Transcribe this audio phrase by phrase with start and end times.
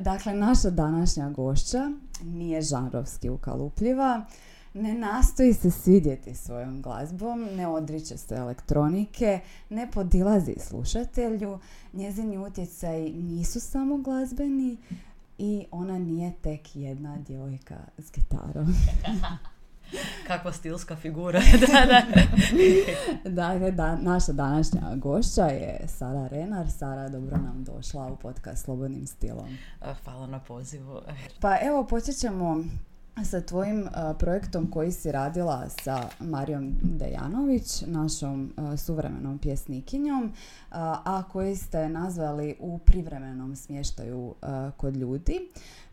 [0.00, 1.90] Dakle, naša današnja gošća
[2.24, 4.26] nije žanrovski ukalupljiva,
[4.74, 11.58] ne nastoji se svidjeti svojom glazbom, ne odriče se elektronike, ne podilazi slušatelju,
[11.92, 14.76] njezini utjecaj nisu samo glazbeni
[15.38, 18.66] i ona nije tek jedna djevojka s gitarom.
[20.30, 21.40] Kakva stilska figura.
[21.60, 22.02] da, da.
[23.42, 26.70] dakle, da, naša današnja gošća je Sara Renar.
[26.70, 29.56] Sara, dobro nam došla u podcast Slobodnim stilom.
[30.04, 31.00] Hvala na pozivu.
[31.40, 32.64] Pa evo, počet ćemo
[33.24, 33.88] sa tvojim
[34.18, 40.32] projektom koji si radila sa Marijom Dejanović, našom suvremenom pjesnikinjom,
[40.70, 44.34] a koji ste nazvali u privremenom smještaju
[44.76, 45.50] kod ljudi.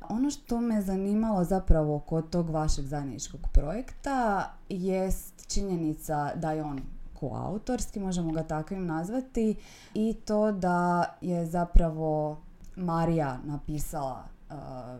[0.10, 6.82] Ono što me zanimalo zapravo kod tog vašeg zajedničkog projekta jest činjenica da je on
[7.20, 9.56] koautorski, možemo ga takvim nazvati,
[9.94, 12.42] i to da je zapravo
[12.76, 14.37] Marija napisala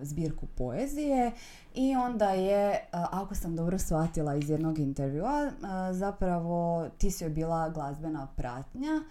[0.02, 1.32] zbirku poezije
[1.76, 5.52] i onda je, ako sam dobro shvatila iz jednog intervjua,
[5.92, 9.02] zapravo ti si joj bila glazbena pratnja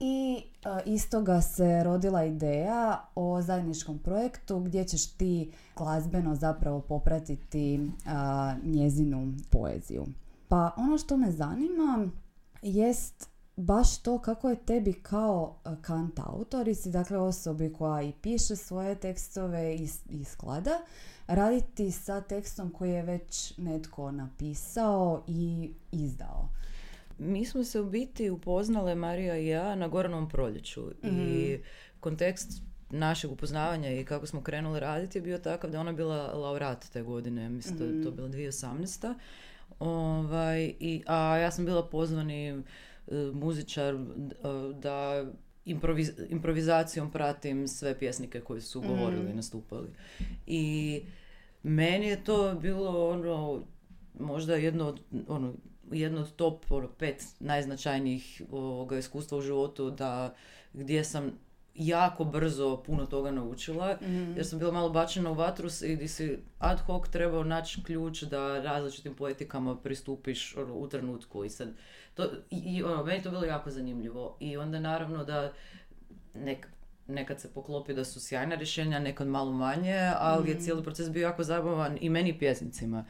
[0.00, 0.42] i
[0.84, 7.90] iz toga se rodila ideja o zajedničkom projektu gdje ćeš ti glazbeno zapravo popratiti
[8.64, 10.06] njezinu poeziju.
[10.48, 12.08] Pa ono što me zanima
[12.62, 18.94] jest baš to kako je tebi kao kant autorici, dakle osobi koja i piše svoje
[18.94, 20.80] tekstove i, i sklada,
[21.26, 26.48] raditi sa tekstom koji je već netko napisao i izdao.
[27.18, 31.62] Mi smo se u biti upoznale, Marija i ja, na Goranom proljeću i mhm.
[32.00, 36.86] kontekst našeg upoznavanja i kako smo krenuli raditi je bio takav da ona bila laureat
[36.92, 38.02] te godine, mislim mm-hmm.
[38.02, 39.14] to je bilo 2018.
[39.78, 42.62] Ovaj, i, a ja sam bila pozvani e,
[43.32, 43.98] muzičar e,
[44.80, 45.26] da
[45.64, 49.36] improviz, improvizacijom pratim sve pjesnike koji su govorili i mhm.
[49.36, 49.88] nastupali.
[50.46, 51.02] I
[51.62, 53.62] meni je to bilo ono,
[54.20, 55.54] možda jedno od, ono,
[55.92, 60.34] jedno od top ono, pet najznačajnijih ovoga, iskustva u životu da
[60.72, 61.32] gdje sam
[61.78, 66.08] jako brzo puno toga naučila mm jer sam bila malo bačena u vatru i di
[66.08, 71.68] si ad hoc trebao naći ključ da različitim poetikama pristupiš ono, u trenutku i sad
[72.14, 75.52] to, i, ono, meni to bilo jako zanimljivo i onda naravno da
[76.34, 76.66] nek,
[77.06, 80.64] nekad se poklopi da su sjajna rješenja, nekad malo manje, ali je mhm.
[80.64, 83.04] cijeli proces bio jako zabavan i meni pjesnicima.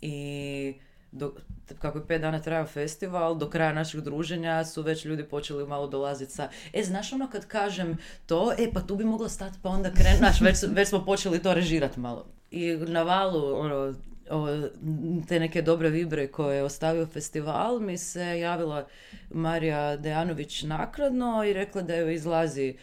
[0.00, 0.74] I
[1.16, 1.32] do,
[1.78, 5.86] kako je pet dana trajao festival, do kraja našeg druženja su već ljudi počeli malo
[5.86, 9.68] dolaziti sa, e, znaš ono kad kažem to, e, pa tu bi mogla stati, pa
[9.68, 12.26] onda krenaš, već, već smo počeli to režirati malo.
[12.50, 13.94] I na valu, ono,
[15.28, 18.86] te neke dobre vibre koje je ostavio festival, mi se javila
[19.30, 22.76] Marija Dejanović nakladno i rekla da joj izlazi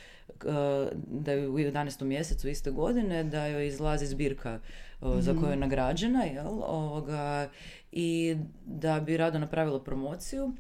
[1.07, 2.03] da je u 11.
[2.03, 4.59] mjesecu iste godine da joj izlazi zbirka
[5.01, 5.59] za koju je mhm.
[5.59, 7.49] nagrađena jel, ovoga,
[7.95, 10.51] i da bi rado napravila promociju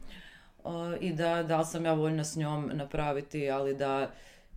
[0.99, 4.11] i da, da li sam ja voljna s njom napraviti, ali da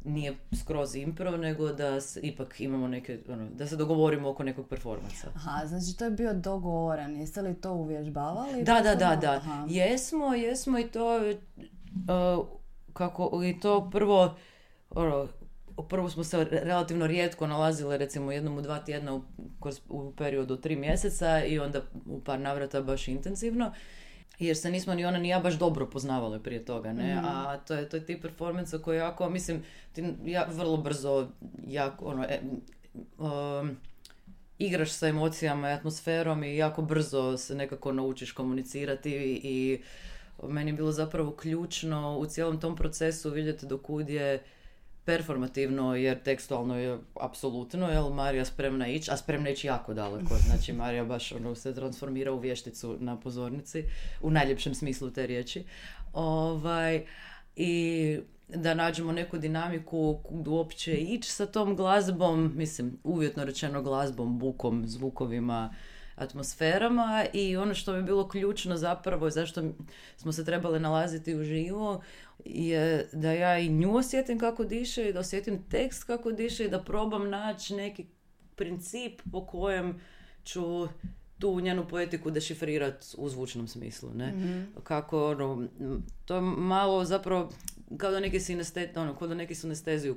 [0.05, 5.29] nije skroz impro, nego da ipak imamo neke, ono, da se dogovorimo oko nekog performansa.
[5.35, 7.17] Aha, znači to je bio dogovoran.
[7.17, 8.65] Jeste li to uvježbavali?
[8.65, 9.43] Da, da, da, da.
[9.69, 12.47] Jesmo, jesmo i to uh,
[12.93, 14.37] kako, i to prvo
[14.91, 15.29] ono,
[15.83, 19.23] prvo smo se relativno rijetko nalazile recimo jednom u dva tjedna u,
[19.89, 23.73] u periodu tri mjeseca i onda u par navrata baš intenzivno
[24.39, 27.15] jer se nismo ni ona ni ja baš dobro poznavale prije toga, ne?
[27.15, 27.25] Mhm.
[27.25, 31.29] A to je, to je tip performansa koji jako, mislim, ti ja, vrlo brzo
[31.67, 32.41] jako, ono, e,
[33.19, 33.77] um,
[34.59, 39.83] igraš sa emocijama i atmosferom i jako brzo se nekako naučiš komunicirati i, i
[40.43, 44.43] meni je bilo zapravo ključno u cijelom tom procesu vidjeti do kud je
[45.07, 50.35] performativno jer tekstualno je apsolutno, jel Marija spremna ići, a spremna ići jako daleko.
[50.47, 53.85] Znači Marija baš ono, se transformira u vješticu na pozornici,
[54.23, 55.65] u najljepšem smislu te riječi.
[56.13, 57.05] Ovaj,
[57.57, 58.19] I
[58.49, 65.75] da nađemo neku dinamiku uopće ići sa tom glazbom, mislim, uvjetno rečeno glazbom, bukom, zvukovima,
[66.17, 69.63] atmosferama i ono što bi bilo ključno zapravo zašto
[70.17, 72.03] smo se trebali nalaziti u živo
[72.45, 76.71] je da ja i nju osjetim kako diše i da osjetim tekst kako diše i
[76.71, 78.07] da probam naći neki
[78.57, 80.01] princip po kojem
[80.45, 80.89] ću
[81.39, 84.33] tu njenu poetiku dešifrirati u zvučnom smislu, ne?
[84.33, 85.69] mm Kako, ono,
[86.25, 87.51] to je malo zapravo
[87.97, 90.17] kao da neki sinesteziju, ono, kao da neki sinesteziju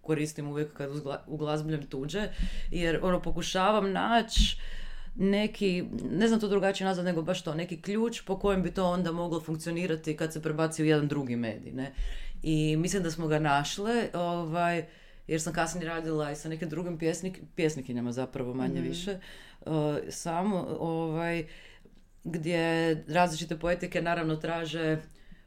[0.00, 0.90] koristim uvijek kad
[1.26, 2.28] uglazbljem tuđe,
[2.70, 4.56] jer ono, pokušavam naći
[5.14, 8.84] neki, ne znam to drugačije nazvat nego baš to, neki ključ po kojem bi to
[8.84, 11.92] onda moglo funkcionirati kad se prebaci u jedan drugi medij, ne.
[12.42, 14.84] I mislim da smo ga našle, ovaj,
[15.26, 18.88] jer sam kasnije radila i sa nekim drugim pjesnik, pjesnikinjama zapravo manje Mhm.
[18.88, 19.18] više,
[19.66, 19.72] uh,
[20.08, 21.46] samo ovaj,
[22.24, 24.98] gdje različite poetike naravno traže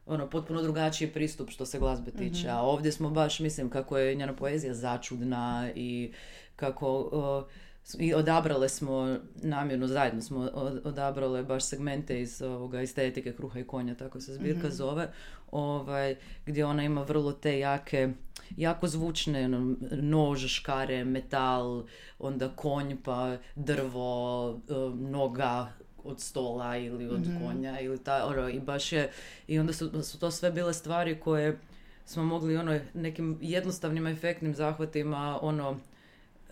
[0.05, 4.15] ono, potpuno drugačiji pristup što se glazbe tiče, a ovdje smo baš, mislim, kako je
[4.15, 6.11] njena poezija začudna i
[6.55, 7.51] kako uh,
[7.99, 13.63] i odabrale smo namjerno zajedno smo od- odabrale baš segmente iz ovoga estetike kruha i
[13.63, 15.11] konja tako se zbirka zove
[15.51, 16.15] ovaj
[16.45, 18.09] gdje ona ima vrlo te jake
[18.57, 21.83] jako zvučne ono, nož, škare, metal,
[22.19, 25.73] onda konj pa drvo, eh, noga
[26.03, 29.11] od stola ili od konja ili ta, ono, i baš je
[29.47, 31.59] i onda su, su to sve bile stvari koje
[32.05, 35.79] smo mogli ono nekim jednostavnim efektnim zahvatima ono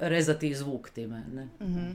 [0.03, 1.47] rezati i zvuk time, ne?
[1.61, 1.91] Mhm.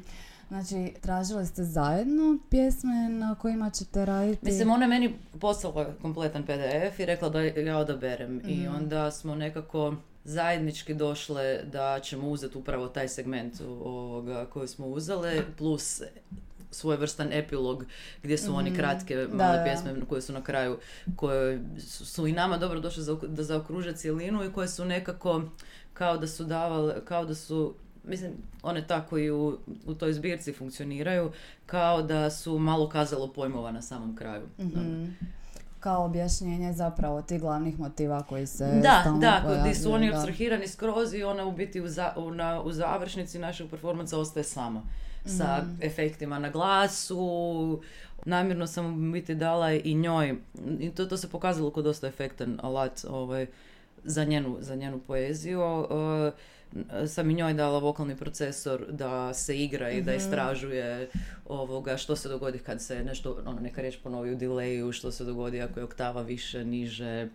[0.49, 4.45] Znači, tražili ste zajedno pjesme na kojima ćete raditi?
[4.45, 8.41] Mislim, ona je meni poslala kompletan PDF i rekla da ja odaberem.
[8.47, 8.75] I Mhm.
[8.77, 9.95] onda smo nekako
[10.25, 16.03] zajednički došle da ćemo uzeti upravo taj segment ovoga koji smo uzele, plus
[16.71, 17.85] svojevrstan epilog
[18.23, 19.37] gdje su oni kratke male Mhm.
[19.39, 19.65] Da, da.
[19.65, 20.79] pjesme koje su na kraju,
[21.17, 25.43] koje su, su i nama dobro došle za, da zaokruže cjelinu i koje su nekako
[25.95, 27.75] kao da su davale, kao da su
[28.09, 28.33] mislim,
[28.63, 31.31] one tako i u, u toj zbirci funkcioniraju,
[31.67, 34.43] kao da su malo kazalo pojmova na samom kraju.
[34.59, 35.05] Mhm.
[35.81, 40.11] Kao objašnjenje zapravo tih glavnih motiva koji se Da, stalno da, gdje pojavljuju, su oni
[40.11, 44.45] abstrahirani skroz i ona u biti u, za- u, na, u završnici našeg performansa ostaje
[44.45, 44.83] sama.
[45.27, 45.83] Sa Mhm.
[45.83, 47.81] efektima na glasu,
[48.25, 50.35] namjerno sam u biti dala i njoj,
[50.81, 53.47] i to, to se pokazalo kao dosta efektan alat ovaj,
[54.05, 55.61] za, njenu, za njenu poeziju.
[55.81, 56.33] Uh,
[57.07, 60.19] sam i njoj dala vokalni procesor da se igra i da Mhm.
[60.19, 61.11] istražuje
[61.47, 65.25] ovoga što se dogodi kad se nešto, ono, neka riječ ponovi u delayu, što se
[65.25, 67.29] dogodi ako je oktava više, niže,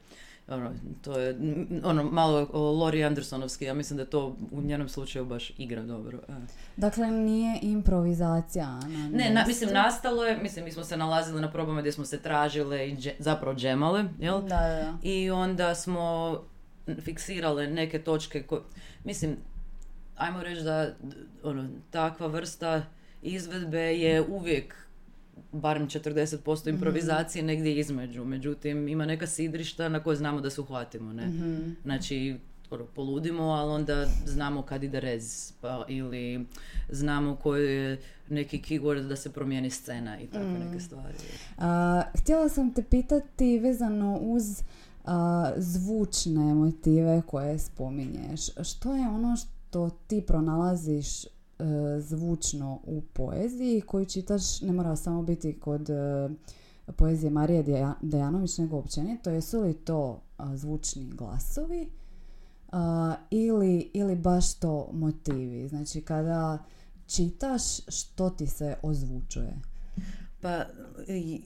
[0.48, 0.72] ono,
[1.02, 1.36] to je
[1.84, 6.18] ono, malo Lori Andersonovski, ja mislim da to u njenom slučaju baš igra dobro.
[6.20, 6.34] e.
[6.78, 11.52] Dakle, nije improvizacija na Ne, na, mislim, nastalo je, mislim, mi smo se nalazili na
[11.52, 14.42] probama gdje smo se tražile i dže- zapravo džemale, jel?
[14.42, 14.94] Da, da, da.
[15.04, 16.40] I onda smo
[17.02, 18.64] fiksirale neke točke ko,
[19.04, 19.38] mislim,
[20.16, 20.96] ajmo reći da
[21.44, 22.86] ono, takva vrsta
[23.22, 24.76] izvedbe je uvijek
[25.52, 28.26] barem 40% improvizacije negdje između.
[28.26, 31.28] Međutim, ima neka sidrišta na koje znamo da se uhvatimo, ne?
[31.28, 31.70] Mhm.
[31.84, 32.38] Znači,
[32.70, 36.46] ono, poludimo, ali onda znamo kad ide rez, pa, ili
[36.90, 41.16] znamo koji je neki keyword da se promijeni scena i tako neke stvari.
[41.58, 44.62] A, htjela sam te pitati vezano uz
[45.58, 48.42] zvučne motive koje spominješ.
[48.64, 51.30] Što je ono što ti pronalaziš e,
[52.00, 56.30] zvučno u poeziji koju čitaš, ne mora samo biti kod e,
[56.96, 59.30] poezije Marije Deja- Dejanović, nego općenito.
[59.30, 60.22] Jesu li to
[60.56, 61.90] zvučni glasovi
[63.30, 65.68] ili, ili baš to motivi?
[65.68, 66.58] Znači, kada
[67.08, 69.60] čitaš, što ti se ozvučuje?
[70.42, 70.64] Pa,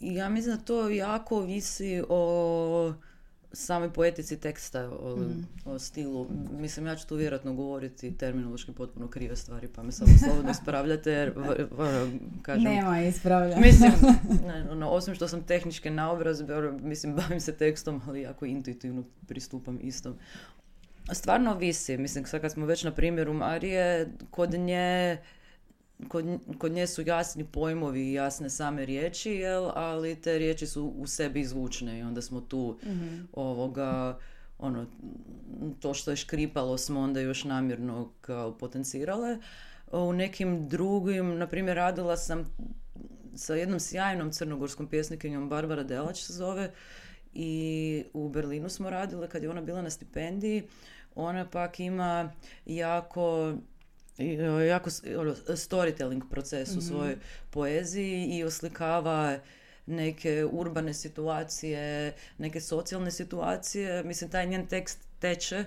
[0.01, 2.93] ja mislim da to jako visi o
[3.51, 5.17] samoj poetici teksta, o,
[5.65, 6.27] o stilu.
[6.51, 11.11] Mislim, ja ću tu vjerojatno govoriti terminološki potpuno krive stvari, pa me samo slobodno ispravljate,
[11.11, 12.11] jer, v- v-
[12.41, 13.61] kažem, Nema ispravljanja.
[13.61, 13.91] Mislim,
[14.47, 19.03] ne, ono, osim što sam tehničke naobrazbe, ono, mislim, bavim se tekstom, ali jako intuitivno
[19.27, 20.15] pristupam istom.
[21.13, 25.17] Stvarno visi, mislim, sad kad smo već na primjeru Marije, kod nje,
[26.07, 26.25] kod,
[26.57, 31.07] kod nje su jasni pojmovi i jasne same riječi, jel, ali te riječi su u
[31.07, 32.77] sebi zvučne i onda smo tu
[33.33, 34.19] ovoga,
[34.59, 34.85] ono,
[35.79, 39.37] to što je škripalo smo onda još namjerno kao potencirale.
[39.91, 42.45] U nekim drugim, na primjer, radila sam
[43.35, 46.71] sa jednom sjajnom crnogorskom pjesnikinjom, Barbara Delać se zove,
[47.33, 50.63] i u Berlinu smo radile kad je ona bila na stipendiji.
[51.15, 52.31] Ona pak ima
[52.65, 53.53] jako
[54.17, 57.17] i, e, jako ono, storytelling proces u svojoj
[57.49, 59.39] poeziji i oslikava
[59.85, 64.03] neke urbane situacije, neke socijalne situacije.
[64.03, 65.65] Mislim, taj njen tekst teče,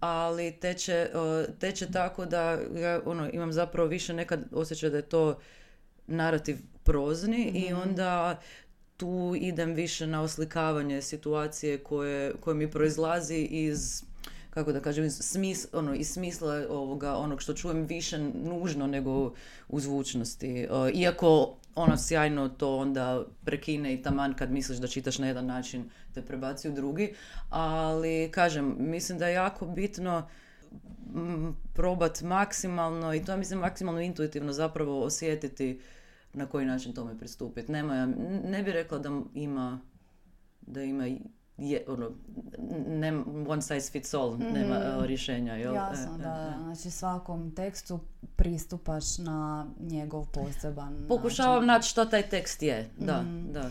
[0.00, 5.02] ali teče, e, teče tako da ja ono, imam zapravo više nekad osjećaj da je
[5.02, 5.38] to
[6.06, 8.40] narativ prozni i onda
[8.96, 14.04] tu idem više na oslikavanje situacije koje, koje mi proizlazi iz
[14.56, 19.32] kako da kažem, smis, ono, iz smisla ovoga, onog što čujem više nužno nego
[19.68, 20.60] u zvučnosti.
[20.60, 25.46] E, iako ono sjajno to onda prekine i taman kad misliš da čitaš na jedan
[25.46, 25.84] način
[26.14, 27.14] te prebaci u drugi,
[27.50, 30.28] ali kažem, mislim da je jako bitno
[31.14, 35.80] mm, probat maksimalno i to ja mislim maksimalno intuitivno zapravo osjetiti
[36.32, 37.72] na koji način tome pristupiti.
[37.72, 38.06] Nema,
[38.44, 39.80] ne bi rekla da ima
[40.66, 41.06] da ima
[41.58, 42.10] je, ono,
[42.88, 43.12] ne,
[43.48, 45.02] one size fits all, nema Mhm.
[45.02, 45.74] e, rješenja, jel?
[45.74, 46.54] Jasno, E, e, da.
[46.54, 46.64] e.
[46.64, 48.00] Znači svakom tekstu
[48.36, 51.66] pristupaš na njegov poseban Pokušavam način.
[51.68, 53.52] naći što taj tekst je, da, Mhm.
[53.52, 53.70] da.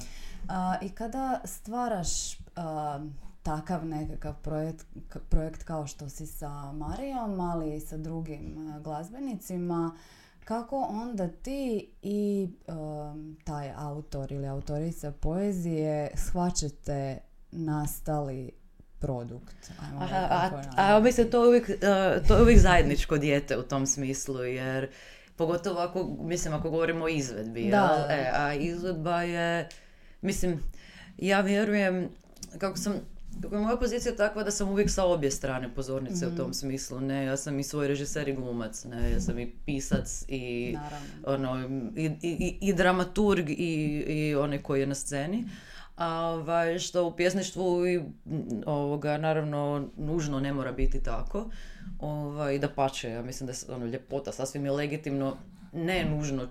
[0.50, 2.10] A, I kada stvaraš
[2.56, 3.00] a,
[3.44, 4.86] takav nekakav projekt,
[5.30, 9.96] projekt kao što si sa Marijom, ali i sa drugim a, glazbenicima,
[10.40, 17.18] kako onda ti i um, taj autor ili autorica poezije shvaćate
[17.56, 18.52] nastali
[19.00, 19.56] produkt?
[19.82, 21.04] Ajmo Aha, a, a, nazvati.
[21.04, 21.76] mislim, to je, uvijek, e,
[22.28, 24.90] to je uvijek zajedničko dijete u tom smislu, jer
[25.36, 28.08] pogotovo ako, mislim, ako govorimo o izvedbi, Da.
[28.10, 29.70] E, a izvedba je,
[30.22, 30.60] mislim,
[31.18, 32.10] ja vjerujem,
[32.58, 32.94] kako sam,
[33.42, 36.34] kako je moja pozicija takva da sam uvijek sa obje strane pozornice Mhm.
[36.34, 39.52] u tom smislu, ne, ja sam i svoj režiser i glumac, ne, ja sam i
[39.58, 41.50] pisac i Naravno.
[41.50, 43.54] ono, i, i, i dramaturg i,
[44.08, 45.46] i onaj koji je na sceni.
[45.98, 48.02] Ovaj, što u pjesništvu i,
[48.66, 51.50] ovoga, naravno, nužno ne mora biti tako.
[52.00, 55.38] Ovaj, da pače, ja mislim da je ono, ljepota sasvim je legitimno,
[55.74, 56.48] ne nužno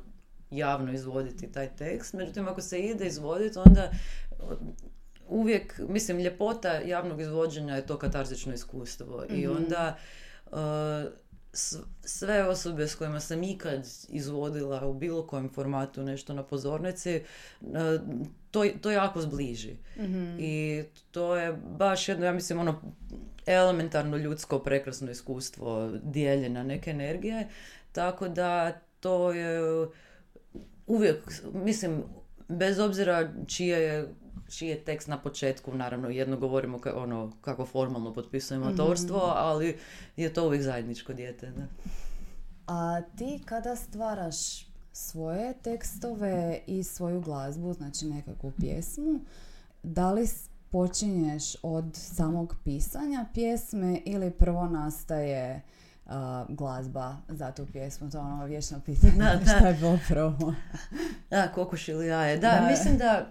[0.51, 2.13] javno izvoditi taj tekst.
[2.15, 3.91] Međutim, ako se ide izvoditi, onda
[5.29, 9.25] uvijek, mislim, ljepota javnog izvođenja je to katarzično iskustvo.
[9.31, 9.57] I Mhm.
[9.57, 9.97] onda
[10.47, 10.59] uh,
[12.05, 17.23] sve osobe s kojima sam ikad izvodila u bilo kojem formatu nešto na pozornici,
[17.61, 17.77] uh,
[18.51, 19.77] to, to jako zbliži.
[19.99, 20.37] Mhm.
[20.39, 22.81] I to je baš jedno, ja mislim, ono
[23.47, 27.49] elementarno ljudsko prekrasno iskustvo dijeljena neke energije,
[27.93, 29.61] tako da to je
[30.87, 31.17] uvijek,
[31.53, 32.03] mislim,
[32.49, 34.09] bez obzira čije je
[34.49, 38.81] čiji je tekst na početku, naravno jedno govorimo ka, ono, kako formalno potpisujemo Mhm.
[38.81, 39.77] autorstvo, ali
[40.17, 41.47] je to uvijek zajedničko dijete.
[41.49, 41.63] Da.
[42.67, 44.37] A ti kada stvaraš
[44.93, 46.35] svoje tekstove
[46.67, 49.21] i svoju glazbu, znači nekakvu pjesmu,
[49.83, 50.29] da li
[50.71, 55.63] počinješ od samog pisanja pjesme ili prvo nastaje
[56.07, 58.11] a, glazba za tu pjesmu?
[58.11, 59.13] To je ono vječno pitanje.
[59.13, 59.45] Da, da.
[59.47, 60.55] Šta je bilo prvo?
[61.31, 62.37] Da, kokoš ili jaje.
[62.37, 62.67] Da, Da.
[62.71, 63.31] mislim da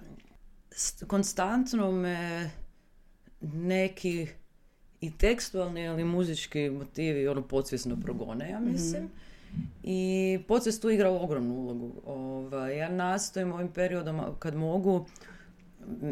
[1.08, 2.50] konstantno me
[3.42, 4.28] neki
[5.02, 9.10] i tekstualni, ali i muzički motivi ono podsvjesno progone, ja mislim.
[9.84, 11.92] I podsvijest tu igra ogromnu ulogu.
[12.06, 15.06] Ovaj, ja nastojim ovim periodom kad mogu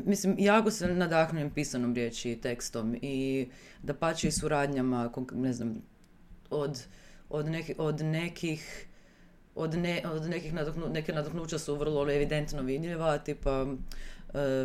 [0.06, 3.48] Mislim, jako se nadahnujem pisanom riječi i tekstom i
[3.84, 5.82] da pače i suradnjama, ne znam,
[6.50, 6.86] od,
[7.30, 8.88] od, neki- od nekih
[9.56, 13.65] od, ne, od nekih nadahnu, neke nadahnuća su vrlo evidentno vidljiva, tipa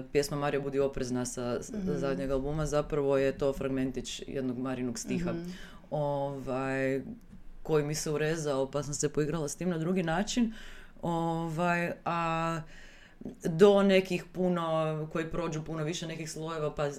[0.05, 1.93] pjesma Marija budi oprezna sa Mhm.
[1.93, 5.51] zadnjeg albuma, zapravo je to fragmentić jednog Marinog stiha Mhm.
[5.91, 7.03] ovaj,
[7.63, 10.53] koji mi se urezao pa sam se poigrala s tim na drugi način.
[11.03, 12.61] Ovaj, a
[13.45, 14.63] do nekih puno,
[15.13, 16.91] koji prođu puno više nekih slojeva pa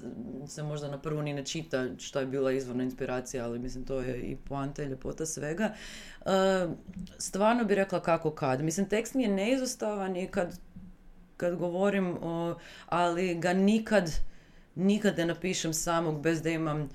[0.48, 4.00] se možda na prvu ni ne čita što je bila izvorna inspiracija, ali mislim to
[4.00, 5.74] je i poanta i ljepota svega.
[6.22, 6.30] E,
[7.18, 8.62] stvarno bi rekla kako kad.
[8.62, 10.60] Mislim, tekst mi je neizostavan i kad,
[11.38, 12.56] kad govorim, o,
[12.88, 14.12] ali ga nikad,
[14.76, 16.90] nikad ne napišem samog bez da imam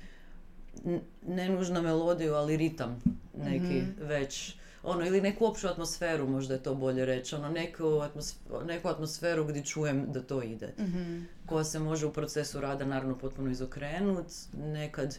[1.23, 3.01] ne nužno melodiju, ali ritam
[3.35, 3.91] neki Mhm.
[3.99, 4.55] već.
[4.83, 7.35] Ono, ili neku opću atmosferu, možda je to bolje reći.
[7.35, 8.35] Ono, neku, atmosf-
[8.65, 10.73] neku atmosferu gdje čujem da to ide.
[10.79, 11.19] Mhm.
[11.45, 14.25] Koja se može u procesu rada naravno potpuno izokrenut.
[14.55, 15.17] Nekad,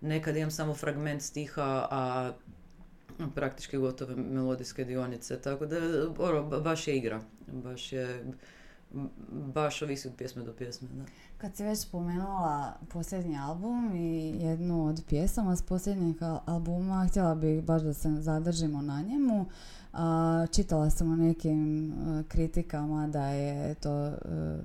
[0.00, 2.32] nekad imam samo fragment stiha, a
[3.30, 5.38] praktički gotove melodijske dionice.
[5.38, 5.76] Tako da,
[6.18, 7.20] ono, ba- baš je igra.
[7.48, 8.24] Baš je,
[9.46, 10.88] baš ovisi od pjesme do pjesme.
[10.88, 11.04] Da.
[11.38, 17.34] Kad si već spomenula posljednji album i jednu od pjesama s posljednjeg al- albuma, htjela
[17.34, 19.46] bih baš da se zadržimo na njemu.
[19.92, 21.94] A, čitala sam o nekim e,
[22.24, 24.14] kritikama da je to, e,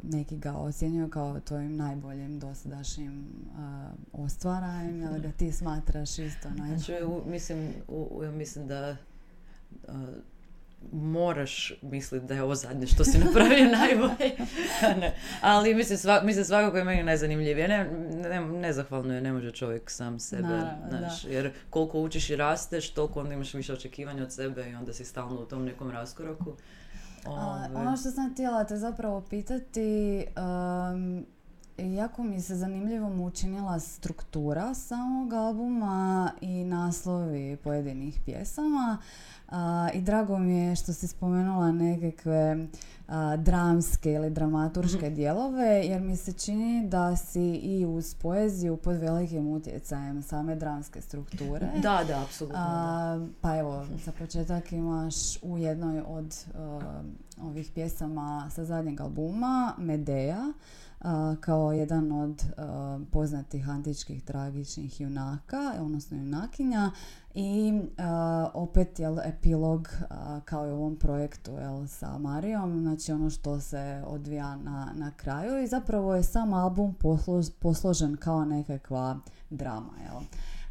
[0.03, 3.25] neki ga ocjenjuju kao tvojim najboljim dosadašnjim
[3.57, 6.79] a, ostvarajem, ali ga ti smatraš isto najboljim.
[6.79, 8.95] Znači, u- mislim, u, u- mislim da
[9.87, 10.05] a,
[10.91, 14.31] moraš misliti da je ovo zadnje što si napravio najbolje.
[15.01, 15.15] ne.
[15.41, 17.67] Ali mislim, sva, mislim svakako je meni najzanimljivije.
[17.67, 17.89] Ne,
[18.29, 20.41] ne, nezahvalno je, ne može čovjek sam sebe.
[20.41, 24.75] Naravno, znaš, jer koliko učiš i rasteš, toliko onda imaš više očekivanja od sebe i
[24.75, 26.55] onda si stalno u tom nekom raskoraku.
[27.25, 31.25] A, Ovaj, ono što sam htjela te zapravo pitati, um,
[31.77, 38.97] jako mi se zanimljivom učinila struktura samog albuma i naslovi pojedinih pjesama.
[39.49, 42.67] A, I drago mi je što si spomenula nekakve
[43.07, 48.97] a, dramske ili dramaturške dijelove, jer mi se čini da si i uz poeziju pod
[48.97, 51.69] velikim utjecajem same dramske strukture.
[51.81, 52.59] Da, da, apsolutno.
[52.59, 59.73] A, pa evo, za početak imaš u jednoj od uh, ovih pjesama sa zadnjeg albuma,
[59.77, 60.53] Medea,
[61.39, 62.43] kao jedan od
[63.11, 66.91] poznatih antičkih tragičnih junaka, odnosno junakinja
[67.33, 67.81] i
[68.53, 69.89] opet jel, epilog
[70.45, 75.11] kao i u ovom projektu jel, sa Marijom, znači ono što se odvija na, na
[75.11, 76.95] kraju i zapravo je sam album
[77.59, 79.91] posložen kao nekakva drama.
[80.03, 80.21] Jel.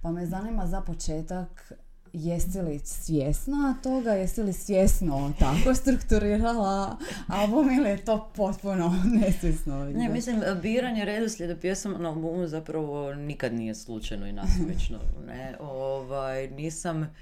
[0.03, 1.73] Pa me zanima za početak
[2.17, 9.85] jesi li svjesna toga, jesi li svjesno tako strukturirala album ili je to potpuno nesvjesno?
[9.85, 14.99] Ne, mislim, biranje redoslijeda pjesama na albumu zapravo nikad nije slučajno i nasmično.
[15.27, 17.15] Ne, ovaj, nisam,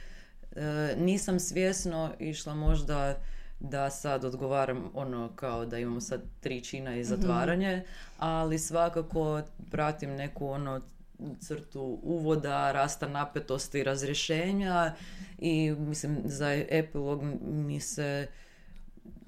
[0.57, 3.17] e, nisam svjesno išla možda
[3.61, 7.09] da sad odgovaram ono kao da imamo sad tri čina i mhm.
[7.09, 7.83] zatvaranje,
[8.19, 10.81] ali svakako pratim neku ono
[11.41, 14.95] crtu uvoda, rasta napetosti i razrješenja
[15.39, 18.27] i mislim za epilog mi se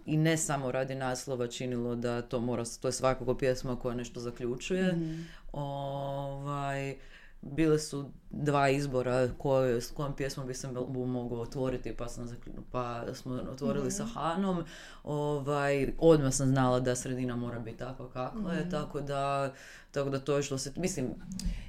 [0.07, 4.21] i ne samo radi naslova činilo da to mora, to je svakako pjesma koja nešto
[4.21, 4.93] zaključuje.
[4.93, 6.97] mm Ovaj,
[7.43, 10.69] bile su dva izbora koje, s kojom pjesmom bi se
[11.07, 12.37] mogao otvoriti pa, sam,
[12.71, 14.13] pa smo otvorili sa mhm.
[14.13, 14.65] Hanom
[15.05, 18.71] ovaj, odmah sam znala da sredina mora biti takva kakva je mhm.
[18.71, 19.53] tako da,
[19.91, 21.15] tako da to je što se mislim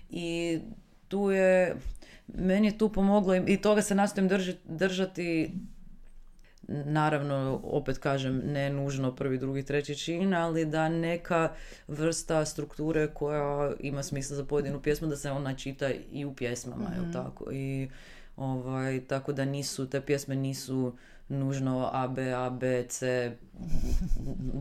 [0.09, 0.59] i
[1.07, 1.75] tu je
[2.27, 4.29] meni je tu pomoglo i toga se nastojim
[4.65, 5.51] držati
[6.67, 11.51] naravno, opet kažem, ne nužno prvi, drugi, treći čin, ali da neka
[11.87, 16.89] vrsta strukture koja ima smisla za pojedinu pjesmu, da se ona čita i u pjesmama,
[16.89, 17.51] mm tako?
[17.51, 17.89] I
[18.35, 20.93] ovaj, tako da nisu, te pjesme nisu
[21.29, 23.31] nužno A, B, A, B, C,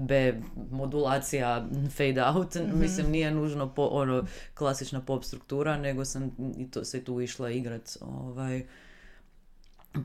[0.08, 2.54] B, modulacija, fade out.
[2.54, 7.20] mm Mislim, nije nužno po, ono, klasična pop struktura, nego sam i to, se tu
[7.20, 7.96] išla igrat.
[8.00, 8.64] Ovaj,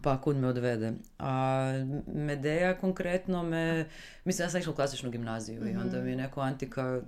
[0.04, 0.94] pa kud me odvede.
[1.20, 1.64] A
[2.08, 3.86] Medeja konkretno me,
[4.26, 6.06] mislim ja sam išla u klasičnu gimnaziju i onda mhm.
[6.06, 7.02] mi je neko antika,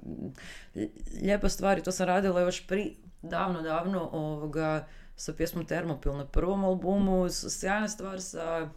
[1.21, 6.25] lijepa stvar i to sam radila još pri, davno, davno ovoga, sa pjesmom Termopil na
[6.25, 8.69] prvom albumu, sjajna stvar sa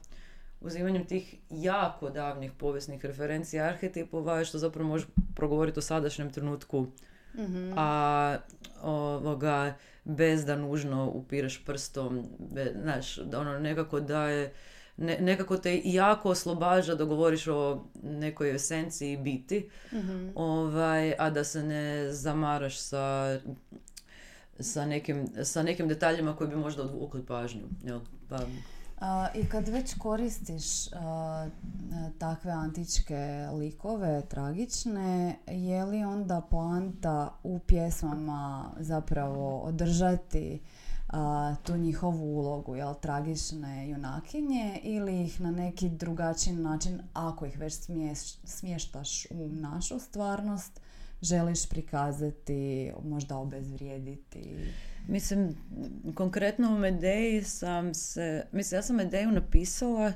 [0.60, 6.80] uzimanjem tih jako davnih povijesnih referencija arhetipova što zapravo može progovoriti o sadašnjem trenutku
[7.34, 8.36] mm a
[8.82, 14.52] ovoga bez da nužno upireš prstom, be, znaš, da ono nekako da je,
[14.96, 21.44] ne, nekako te jako oslobađa da govoriš o nekoj esenciji biti, mm ovaj, a da
[21.44, 23.38] se ne zamaraš sa,
[24.60, 27.64] sa, nekim, sa nekim detaljima koji bi možda odvukli pažnju.
[27.84, 28.00] Jel?
[28.28, 28.38] Pa,
[29.34, 30.64] I kad već koristiš
[32.18, 40.60] takve antičke likove, tragične, je li onda poanta u pjesmama zapravo održati
[41.62, 47.74] tu njihovu ulogu, jel, tragične junakinje ili ih na neki drugačiji način, ako ih već
[48.44, 50.80] smještaš u našu stvarnost,
[51.22, 54.72] želiš prikazati, možda obezvrijediti?
[55.06, 55.56] Mislim,
[56.14, 60.12] konkretno u Medeji sam se, mislim, ja sam Medeju napisala,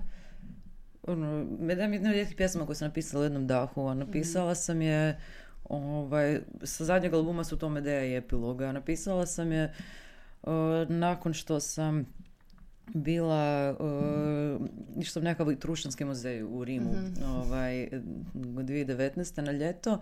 [1.03, 4.83] ono, Medeja je jedna od pjesama koju sam napisala u jednom dahu, a napisala sam
[4.83, 5.21] je,
[5.65, 9.75] ovaj, sa zadnjeg albuma su to Medeja i epiloga, napisala sam je
[10.89, 12.07] nakon što sam
[12.95, 14.67] bila uh,
[15.03, 17.37] išla u nekakav trušanski muzej u Rimu mm-hmm.
[17.37, 17.89] ovaj,
[18.35, 19.41] 2019.
[19.41, 20.01] na ljeto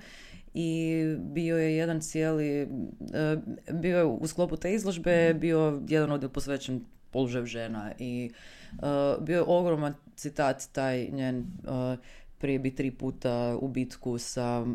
[0.55, 6.11] i bio je jedan cijeli, uh, bio je u sklopu te izložbe, mm bio jedan
[6.11, 8.31] odjel posvećen položaju žena i
[8.73, 11.99] uh, bio je ogroman citat taj njen uh,
[12.39, 14.67] prije bi tri puta u bitku sa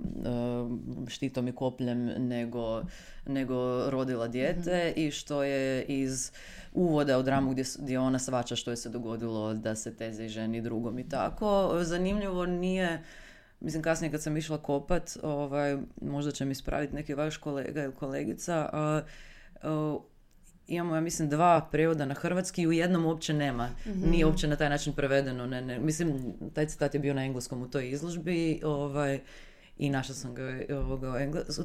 [1.08, 2.84] štitom i kopljem nego,
[3.26, 6.32] nego rodila dijete mm i što je iz
[6.73, 10.62] uvoda u dramu gdje, gdje ona svača što je se dogodilo da se teze ženi
[10.62, 11.71] drugom i tako.
[11.82, 13.04] Zanimljivo nije
[13.63, 17.93] Mislim, kasnije kad sam išla kopat, ovaj, možda će mi ispraviti neki vaš kolega ili
[17.93, 18.69] kolegica,
[19.63, 20.02] uh,
[20.67, 23.69] imamo, ja mislim, dva prevoda na hrvatski i u jednom uopće nema.
[23.86, 25.45] mm Nije uopće na taj način prevedeno.
[25.45, 25.80] Ne, ne.
[25.80, 28.62] Mislim, taj citat je bio na engleskom u toj izložbi.
[28.63, 29.19] Ovaj,
[29.78, 31.13] i našla sam ga ovoga,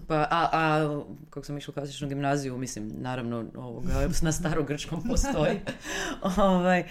[0.07, 5.61] pa, a, a kako sam išla u klasičnu gimnaziju, mislim, naravno, ovoga, na starogrčkom postoji.
[6.53, 6.85] ovaj,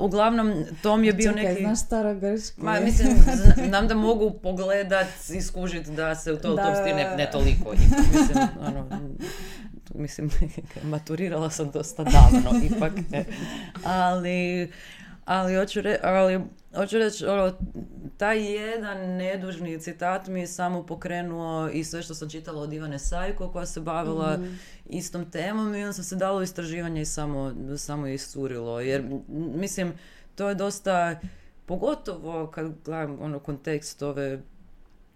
[0.00, 1.62] uglavnom, tom je bio Čekaj, neki...
[1.62, 2.60] znaš starogrčki?
[2.62, 3.16] Ma, mislim,
[3.68, 7.70] znam da mogu pogledat i skužit da se u to, da, ne, ne toliko.
[8.12, 8.88] mislim, ono,
[9.94, 10.30] mislim,
[10.92, 12.92] maturirala sam dosta davno, ipak.
[13.84, 14.72] Ali,
[15.24, 16.40] ali hoću, re, ali
[16.76, 17.52] hoću reći, ono,
[18.16, 22.98] taj jedan nedužni citat mi je samo pokrenuo i sve što sam čitala od Ivane
[22.98, 24.58] Sajko koja se bavila mm
[24.92, 28.80] istom temom i onda sam se dalo istraživanje i samo, samo je iscurilo.
[28.80, 29.04] Jer,
[29.54, 29.92] mislim,
[30.34, 31.20] to je dosta,
[31.66, 34.40] pogotovo kad gledam ono kontekst ove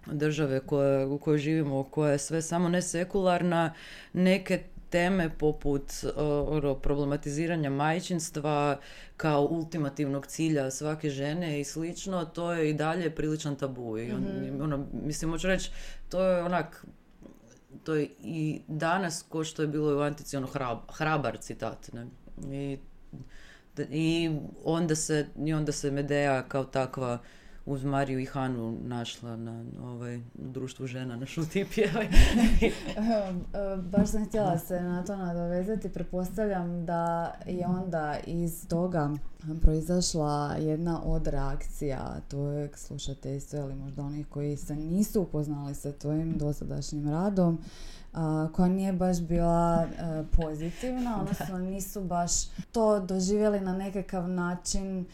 [0.06, 3.74] države koje, u kojoj živimo, koja je sve samo ne sekularna,
[4.12, 8.78] neke teme poput uh, problematiziranja majčinstva
[9.16, 13.98] kao ultimativnog cilja svake žene i slično, to je i dalje priličan tabu.
[13.98, 14.62] I Mhm.
[14.62, 15.70] ono, mislim, hoću reći,
[16.08, 16.84] to je onak,
[17.84, 22.06] to je i danas ko što je bilo u Antici, ono hrab, hrabar citat, ne?
[22.52, 22.78] I,
[23.90, 24.30] i
[24.64, 27.18] onda se, i onda se Medea kao takva
[27.66, 32.08] uz Mariju i Hanu našla na ovaj, društvu žena na šuti i pjevaj.
[33.92, 35.88] Baš sam htjela se na to nadovezati.
[35.88, 39.10] Pretpostavljam da je onda iz toga
[39.62, 46.38] proizašla jedna od reakcija tvojeg slušateljstva ili možda onih koji se nisu upoznali sa tvojim
[46.38, 47.58] dosadašnjim radom
[48.12, 52.32] a, koja nije baš bila e, pozitivna, odnosno nisu baš
[52.72, 55.06] to doživjeli na nekakav način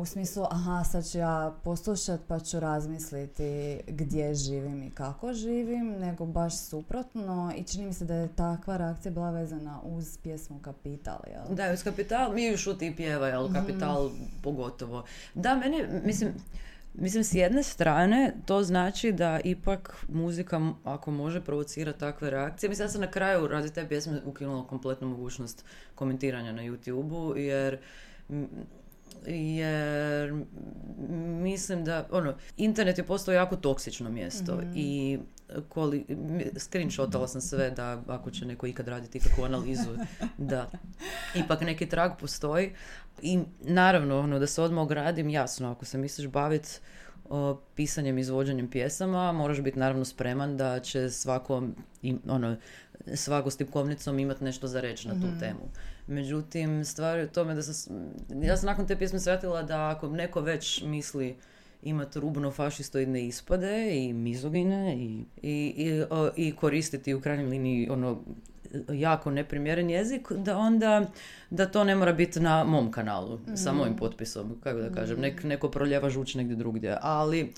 [0.00, 5.90] u smislu, aha, sad ću ja poslušat pa ću razmisliti gdje živim i kako živim,
[5.90, 7.52] nego baš suprotno.
[7.56, 11.56] I čini mi se da je takva reakcija bila vezana uz pjesmu Kapital, jel?
[11.56, 14.10] Da, uz Kapital, mi ju šuti i pjeva, jel, Kapital
[14.42, 15.04] pogotovo.
[15.34, 16.34] Da, meni, mislim,
[16.98, 22.86] Mislim, s jedne strane, to znači da ipak muzika, ako može provocirati takve reakcije, mislim,
[22.86, 27.78] ja sam na kraju radi te pjesme ukinula kompletnu mogućnost komentiranja na YouTube-u, jer
[29.26, 30.34] jer
[31.42, 35.18] mislim da, ono, internet je postao jako toksično mjesto i
[35.68, 36.06] koli,
[36.56, 39.90] screenshotala sam sve da ako će neko ikad raditi ikakvu analizu
[40.38, 40.70] da
[41.34, 42.72] ipak neki trag postoji.
[43.22, 46.68] I naravno ono, da se odmah ogradim jasno ako se misliš baviti
[47.74, 51.62] pisanjem i izvođenjem pjesama moraš biti naravno spreman da će svako
[52.28, 52.56] ono,
[53.14, 55.60] svako s tipkovnicom imati nešto za reći na tu temu.
[56.06, 57.96] Međutim, stvar je u tome da sam,
[58.42, 61.36] ja sam nakon te pjesme shvatila da ako neko već misli
[61.82, 66.04] imati rubno fašistoidne ispade i mizogine i, i, i,
[66.36, 68.22] i koristiti u krajnjoj liniji ono
[68.92, 71.06] jako neprimjeren jezik, da onda
[71.50, 75.44] da to ne mora biti na mom kanalu sa mojim potpisom, kako da kažem, nek,
[75.44, 77.52] neko proljeva žuč negdje drugdje, ali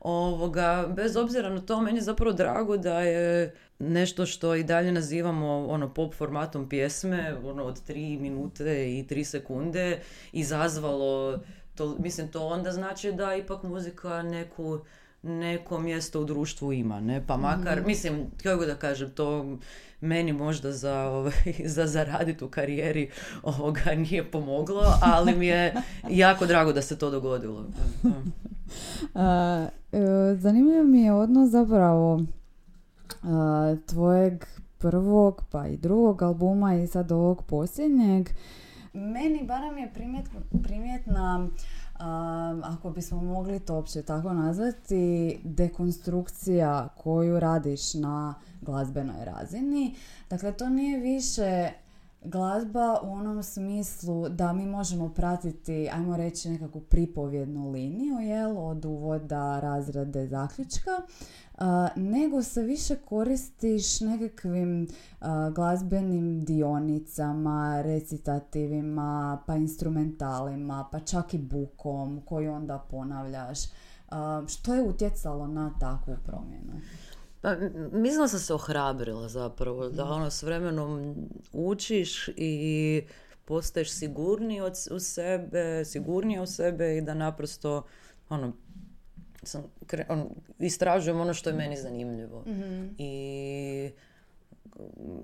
[0.00, 4.92] ovoga, bez obzira na to, meni je zapravo drago da je nešto što i dalje
[4.92, 10.00] nazivamo ono pop formatom pjesme, ono od tri minute i tri sekunde,
[10.32, 11.38] izazvalo,
[11.74, 14.80] to, mislim to onda znači da ipak muzika neku
[15.22, 17.26] neko mjesto u društvu ima, ne?
[17.26, 19.56] Pa makar, mislim, kako da kažem, to
[20.00, 21.32] meni možda za, ovaj,
[21.74, 23.10] za zaraditi u karijeri
[23.42, 25.74] ovoga nije pomoglo, ali mi je
[26.10, 27.64] jako drago da se to dogodilo.
[29.14, 29.66] A,
[30.36, 32.20] zanimljivo mi je odnos zapravo
[33.22, 34.44] a, tvojeg
[34.78, 38.28] prvog pa i drugog albuma i sad ovog posljednjeg.
[38.92, 40.26] Meni barem je primjet,
[40.62, 41.48] primjetna
[42.62, 49.94] ako bismo mogli to uopće tako nazvati, dekonstrukcija koju radiš na glazbenoj razini.
[50.30, 51.70] Dakle, to nije više
[52.24, 58.14] glazba u onom smislu da mi možemo pratiti, ajmo reći, nekakvu pripovjednu liniju,
[58.47, 58.47] od
[59.08, 60.90] uvoda, razrade, zaključka,
[61.96, 64.88] nego se više koristiš nekakvim
[65.54, 73.58] glazbenim dionicama, recitativima, pa instrumentalima, pa čak i bukom koju onda ponavljaš.
[74.48, 76.80] što je utjecalo na takvu promjenu?
[77.40, 77.54] Pa,
[77.92, 81.14] mislim da sam se ohrabrila zapravo, da ono s vremenom
[81.52, 83.02] učiš i
[83.44, 87.82] postaješ sigurniji od, u sebe, sigurnije u sebe i da naprosto
[88.28, 88.52] ono,
[89.42, 89.64] sam
[90.08, 92.44] on, istražujem ono što je meni zanimljivo.
[92.46, 92.86] Mhm.
[92.98, 93.90] I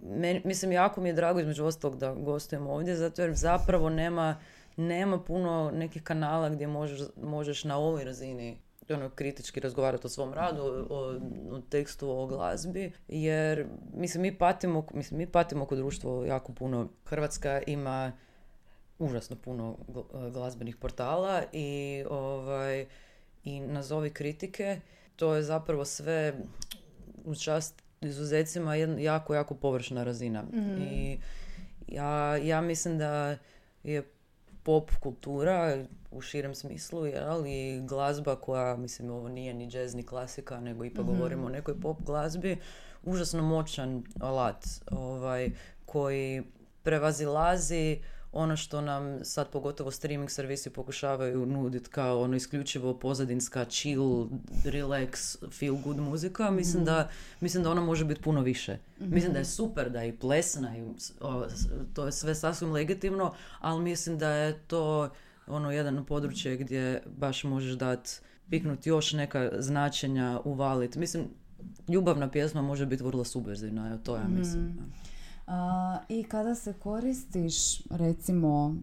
[0.03, 4.41] meni, mislim, jako mi je drago između ostalog da gostujem ovdje, zato jer zapravo nema,
[4.77, 8.59] nema puno nekih kanala gdje možeš, možeš na ovoj razini
[8.91, 11.19] ono, kritički razgovarati o svom radu, o,
[11.51, 16.89] o, tekstu, o glazbi, jer mislim mi patimo, mislim mi patimo kod društvo jako puno.
[17.05, 18.13] Hrvatska ima
[18.99, 19.77] užasno puno
[20.33, 22.87] glazbenih portala i ovaj
[23.45, 24.81] i nazovi kritike,
[25.17, 26.35] to je zapravo sve
[27.25, 30.43] u čast izuzecima jako, jako površna razina.
[30.43, 30.83] Mhm.
[30.83, 31.19] I
[31.89, 33.37] ja, ja mislim da
[33.83, 34.03] je
[34.63, 40.61] pop kultura u širem smislu, ali glazba koja, mislim, ovo nije ni jazz ni klasika,
[40.61, 42.57] nego ipak mm govorimo o nekoj pop glazbi,
[43.03, 45.51] užasno moćan alat ovaj,
[45.87, 46.43] koji
[46.83, 47.99] prevazilazi
[48.35, 54.27] ono što nam sad pogotovo streaming servisi pokušavaju nuditi kao ono isključivo pozadinska chill,
[54.65, 57.09] relax, feel good muzika, mislim, mm da,
[57.41, 58.79] mislim da ona može biti puno više.
[59.01, 60.83] mm Mislim da je super, da je i plesna i
[61.21, 61.47] o,
[61.95, 65.11] to je sve sasvim legitimno, ali mislim da je to
[65.47, 68.11] ono jedan područje gdje baš možeš dati
[68.51, 70.99] piknuti još neka značenja, uvaliti.
[70.99, 71.25] Mislim,
[71.89, 74.63] ljubavna pjesma može biti vrlo subverzivna, to ja mislim.
[74.65, 74.83] Mhm.
[76.09, 78.77] I kada se koristiš recimo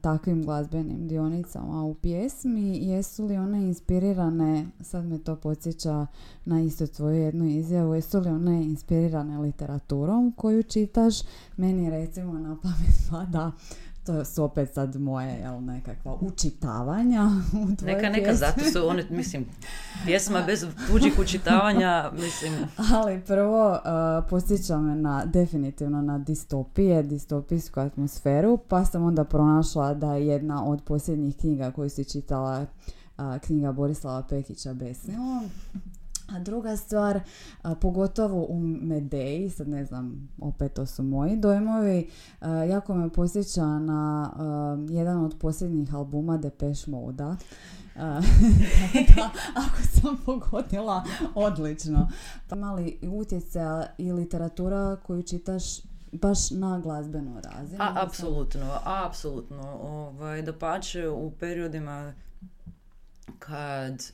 [0.00, 6.06] takvim glazbenim dionicama u pjesmi, jesu li one inspirirane, sad me to podsjeća
[6.44, 11.14] na isto tvoju jednu izjavu, jesu li one inspirirane literaturom koju čitaš?
[11.56, 13.52] Meni recimo na pamet pada
[14.06, 17.30] to su opet sad moje jel, nekakva učitavanja
[17.72, 19.46] u tvoje Neka, neka, zato su one, mislim,
[20.04, 22.52] pjesma bez tuđih učitavanja, mislim.
[22.94, 23.78] Ali prvo, uh,
[24.30, 30.64] posjeća me na, definitivno na distopije, distopijsku atmosferu, pa sam onda pronašla da je jedna
[30.64, 32.60] od posljednjih knjiga koju si čitala
[33.18, 35.42] uh, knjiga Borislava Pekića Besnilo,
[36.28, 37.20] a druga stvar,
[37.80, 42.10] pogotovo u Medeji, sad ne znam, opet to su moji dojmovi,
[42.68, 44.32] jako me posjeća na
[44.90, 47.24] jedan od posljednjih albuma Depeche Mode.
[49.66, 52.08] ako sam pogodila, odlično.
[52.48, 55.62] Pa imali utjecaja i literatura koju čitaš
[56.12, 57.82] baš na glazbenu razinu?
[57.82, 59.62] A, apsolutno, apsolutno.
[59.82, 62.12] Ovaj, da pače u periodima
[63.38, 64.12] kad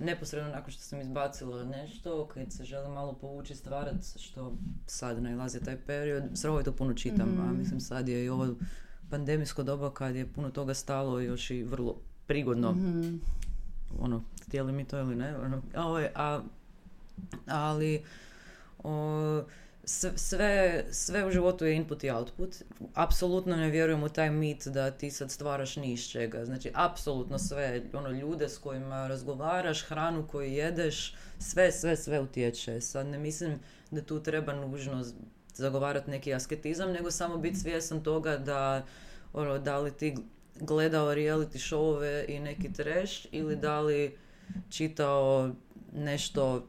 [0.00, 4.52] neposredno nakon što sam izbacila nešto, kad se želim malo povući stvarat, što
[4.86, 6.24] sad najlazi taj period,
[6.64, 7.58] to puno čitam, a mhm.
[7.58, 8.54] mislim sad je i ovo
[9.10, 13.20] pandemijsko doba kad je puno toga stalo još i vrlo prigodno, mm
[13.98, 16.40] ono, htjeli mi to ili ne, ono, a, a,
[17.46, 18.04] ali
[18.82, 19.43] o,
[19.86, 22.56] sve, sve u životu je input i output.
[22.94, 26.44] Apsolutno ne vjerujem u taj mit da ti sad stvaraš ni iz čega.
[26.44, 32.80] Znači, apsolutno sve, ono, ljude s kojima razgovaraš, hranu koju jedeš, sve, sve, sve utječe.
[32.80, 33.58] Sad ne mislim
[33.90, 35.04] da tu treba nužno
[35.54, 38.86] zagovarati neki asketizam, nego samo biti svjesan toga da,
[39.32, 40.16] ono, da li ti
[40.60, 44.16] gledao reality showove i neki trash ili da li
[44.70, 45.50] čitao
[45.92, 46.68] nešto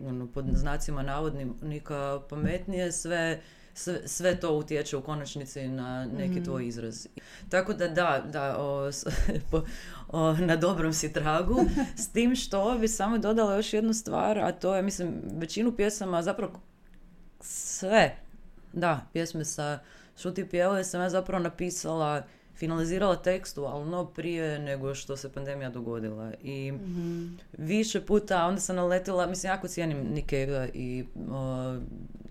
[0.00, 3.40] ono, pod znacima navodnika pametnije, sve,
[3.74, 6.44] sve, sve, to utječe u konačnici na neki mm.
[6.44, 7.06] tvoj izraz.
[7.48, 8.90] Tako da da, da o,
[10.08, 11.56] o, na dobrom si tragu,
[11.96, 16.22] s tim što bi samo dodala još jednu stvar, a to je, mislim, većinu pjesama,
[16.22, 16.52] zapravo
[17.40, 18.16] sve,
[18.72, 19.78] da, pjesme sa
[20.16, 22.22] Šuti pjevale sam ja zapravo napisala
[22.62, 26.32] finalizirala tekstualno prije nego što se pandemija dogodila.
[26.42, 31.04] I mm više puta onda sam naletila, mislim, jako cijenim Nikega i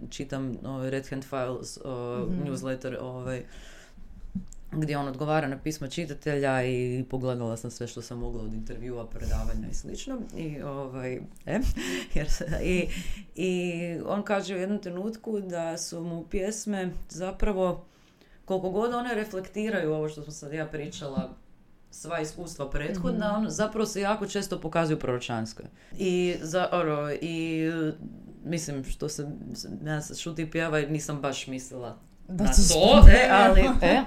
[0.09, 3.43] čitam o, Red Hand Files o, mm newsletter ovaj,
[4.71, 9.07] gdje on odgovara na pismo čitatelja i pogledala sam sve što sam mogla od intervjua,
[9.07, 10.17] predavanja i slično.
[10.37, 11.13] I, ovaj,
[11.45, 11.59] e,
[12.15, 12.27] jer,
[12.63, 12.87] i,
[13.35, 13.71] I
[14.05, 17.85] on kaže u jednom trenutku da su mu pjesme zapravo
[18.45, 21.29] koliko god one reflektiraju ovo što smo sad ja pričala,
[21.91, 25.63] sva iskustva prethodna, mm zapravo se jako često pokazuju proročanske.
[25.97, 27.65] I, za, oro, i
[28.43, 29.27] mislim, što se,
[29.85, 34.01] ja se šuti pjeva i nisam baš mislila da na to, e, ali, e,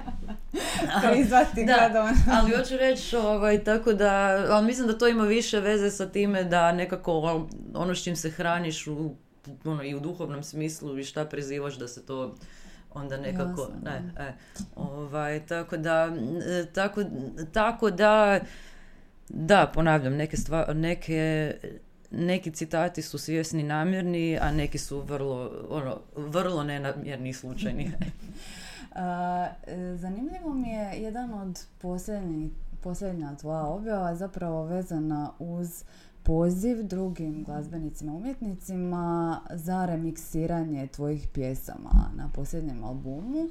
[1.65, 6.09] da, ali hoću reći, ovaj, tako da, ali mislim da to ima više veze sa
[6.09, 9.15] time da nekako ono s čim se hraniš u,
[9.65, 12.35] ono, i u duhovnom smislu i šta prizivaš da se to
[12.95, 14.33] onda nekako, ne, e,
[14.75, 16.11] ovaj, tako da,
[16.73, 17.03] tako,
[17.53, 18.39] tako da,
[19.29, 21.53] da, ponavljam, neke, stvar, neke,
[22.11, 27.91] neki citati su svjesni namjerni, a neki su vrlo, ono, vrlo nenamjerni i slučajni.
[29.95, 32.51] zanimljivo mi je jedan od posljednjih,
[32.83, 35.83] posljednja tvoja objava zapravo vezana uz
[36.25, 43.49] poziv drugim glazbenicima, umjetnicima za remiksiranje tvojih pjesama na posljednjem albumu.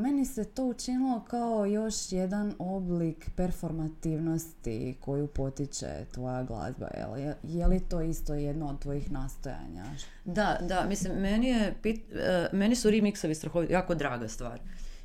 [0.00, 6.88] meni se to učinilo kao još jedan oblik performativnosti koju potiče tvoja glazba.
[7.16, 9.84] Je, je li to isto jedno od tvojih nastojanja?
[10.24, 14.60] Da, da, mislim, meni, je, e, meni su remiksovi strahoviti jako draga stvar.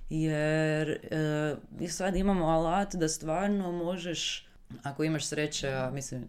[0.10, 1.00] Jer
[1.80, 4.47] uh, sad imamo alat da stvarno možeš
[4.84, 6.28] ako imaš sreće, a mislim,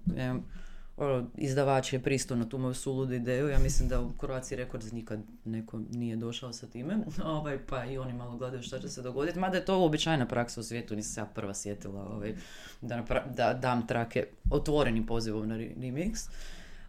[0.99, 3.49] ono, izdavač je pristo na tu moju suludu ideju.
[3.49, 6.99] Ja mislim da u Croatia Records nikad neko nije došao sa time.
[7.25, 9.39] Ovaj, pa i oni malo gledaju što će se dogoditi.
[9.39, 10.97] Mada je to uobičajena praksa u svijetu.
[10.97, 12.35] Nisam se ja prva sjetila ovaj,
[12.81, 13.05] da,
[13.37, 16.29] da dam trake otvorenim pozivom na remix.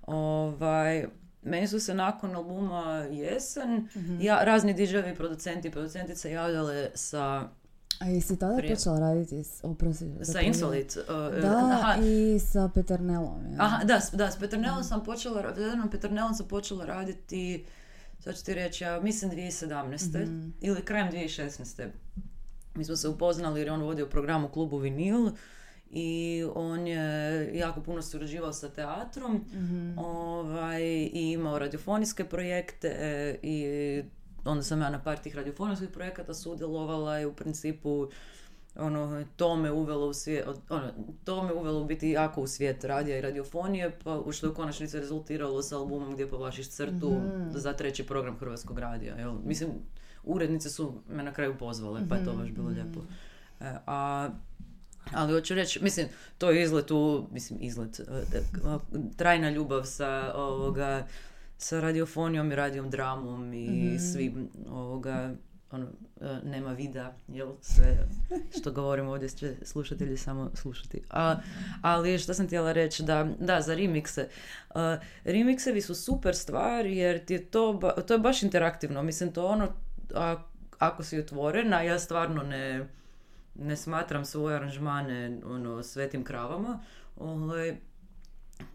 [0.07, 1.05] Ovaj,
[1.41, 7.49] meni su se nakon albuma Jesen mm ja, razni DJ-evi, producenti i producentice javljale sa
[7.99, 8.75] a jesi tada prije...
[8.75, 10.99] počela raditi, oprosti, sa Insolite?
[10.99, 12.01] Uh, da, aha.
[12.03, 13.45] i sa Peternelom.
[13.51, 13.55] Ja.
[13.57, 15.53] Aha, da, da, s Peternelom sam počela,
[15.91, 17.65] Peternelom sam počela raditi,
[18.19, 20.23] sad ću ti reći, ja mislim 2017.
[20.23, 20.53] Mm-hmm.
[20.61, 21.87] ili krajem 2016.
[22.75, 25.31] mi smo se upoznali jer je on vodio program u klubu Vinil
[25.91, 29.45] i on je jako puno surađivao sa teatrom
[29.97, 34.03] ovaj, i imao radiofonijske projekte e, i
[34.49, 38.07] onda sam ja na par tih radiofonijskih projekata sudjelovala i u principu
[38.75, 40.91] ono, to me uvelo u svijet, ono,
[41.23, 44.53] to me uvelo biti jako u svijet radija i radiofonije, pa u što je u
[44.55, 47.49] konačnici rezultiralo s albumom gdje povlašiš crtu Mhm.
[47.57, 49.15] za treći program Hrvatskog radija.
[49.15, 49.33] Jel?
[49.45, 49.69] Mislim,
[50.23, 52.99] urednice su me na kraju pozvale, pa je to baš bilo lijepo.
[53.61, 54.29] E, a,
[55.13, 56.07] ali hoću reći, mislim,
[56.37, 58.03] to je izlet u, mislim, izlet, e,
[59.17, 61.07] trajna ljubav sa ovoga,
[61.61, 65.33] sa radiofonijom i radijom dramom i svim ovoga,
[65.71, 65.87] ono,
[66.21, 68.07] e, nema vida, jel, sve
[68.59, 71.01] što govorim ovdje će slušatelji samo slušati.
[71.09, 71.35] A,
[71.81, 74.27] ali što sam htjela reći, da, da, za remikse.
[74.69, 74.75] Uh,
[75.23, 79.03] remiksevi su super stvar jer ti je to, ba- to je baš interaktivno.
[79.03, 79.67] Mislim, to ono,
[80.15, 80.35] a,
[80.77, 82.87] ako si otvorena, ja stvarno ne,
[83.55, 86.79] ne smatram svoje aranžmane ono, svetim kravama,
[87.15, 87.77] ovaj,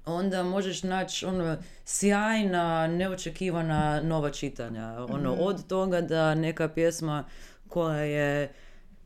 [0.06, 5.06] onda možeš naći ono, sjajna, neočekivana nova čitanja.
[5.10, 7.24] Ono, Od toga da neka pjesma
[7.68, 8.52] koja je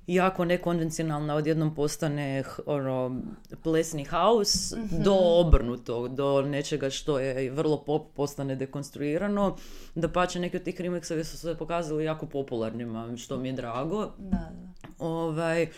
[0.09, 3.21] jako nekonvencionalna odjednom postane ono,
[3.63, 4.73] plesni haus
[5.05, 9.57] do obrnutog, do nečega što je vrlo pop postane dekonstruirano.
[9.95, 14.11] Da pače neki od tih remixeva su se pokazali jako popularnima, što mi je drago.
[14.19, 14.89] Da, da.
[14.99, 15.69] Ovaj, e,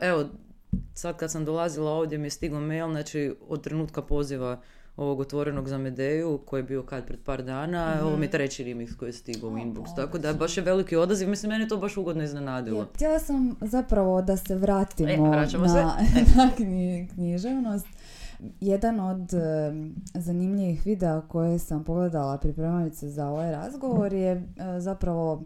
[0.00, 0.24] evo,
[0.94, 4.60] sad kad sam dolazila ovdje mi je stigao mail, znači od trenutka poziva
[4.96, 8.64] ovog otvorenog za Medeju, koji je bio kad pred par dana, ovo mi je treći
[8.64, 11.68] remix koji je stigao u inbox, tako da baš je veliki odaziv, mislim, mene je
[11.68, 12.80] to baš ugodno iznenadilo.
[12.80, 15.58] Je, htjela sam zapravo da se vratimo E, na, se.
[16.36, 17.86] na knji- književnost.
[18.60, 19.72] Jedan od e,
[20.14, 24.44] zanimljivih videa koje sam pogledala pripremajući se za ovaj razgovor je e,
[24.78, 25.42] zapravo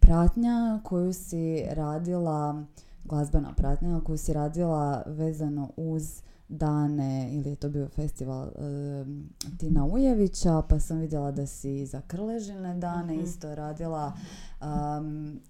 [0.00, 2.64] pratnja koju si radila,
[3.04, 8.50] glazbena pratnja koju si radila vezano uz dane, ili je to bio festival e,
[9.58, 13.24] Tina Ujevića, pa sam vidjela da si za Krležine dane Mhm.
[13.24, 14.12] isto radila.
[14.98, 15.40] Um,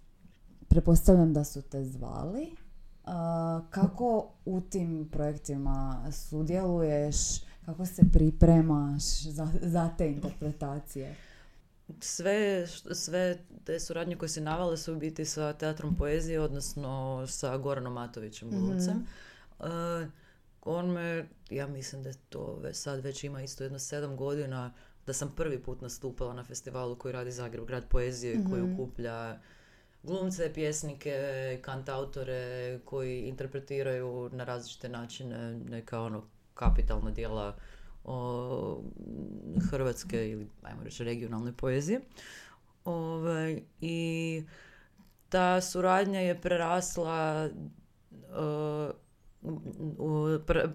[0.69, 2.57] pretpostavljam da su te zvali.
[3.05, 7.17] A, kako u tim projektima sudjeluješ?
[7.64, 11.14] Kako se pripremaš za, za te interpretacije?
[12.01, 17.57] Sve, sve te suradnje koje se navale su u biti sa teatrom poezije, odnosno sa
[17.57, 19.07] Goranom Matovićem glumcem.
[19.61, 19.64] E,
[20.62, 24.73] on me, ja mislim da to već sad već ima isto jedno sedam godina,
[25.07, 29.38] da sam prvi put nastupala na festivalu koji radi Zagreb, grad poezije, koji okuplja
[30.03, 37.57] glumce, pjesnike, kantautore koji interpretiraju na različite načine neka ono kapitalna djela
[38.05, 38.83] o,
[39.71, 42.01] hrvatske ili ajmo reći regionalne poezije.
[42.85, 44.43] Ovaj, I
[45.29, 47.49] ta suradnja je prerasla
[48.14, 48.95] uh,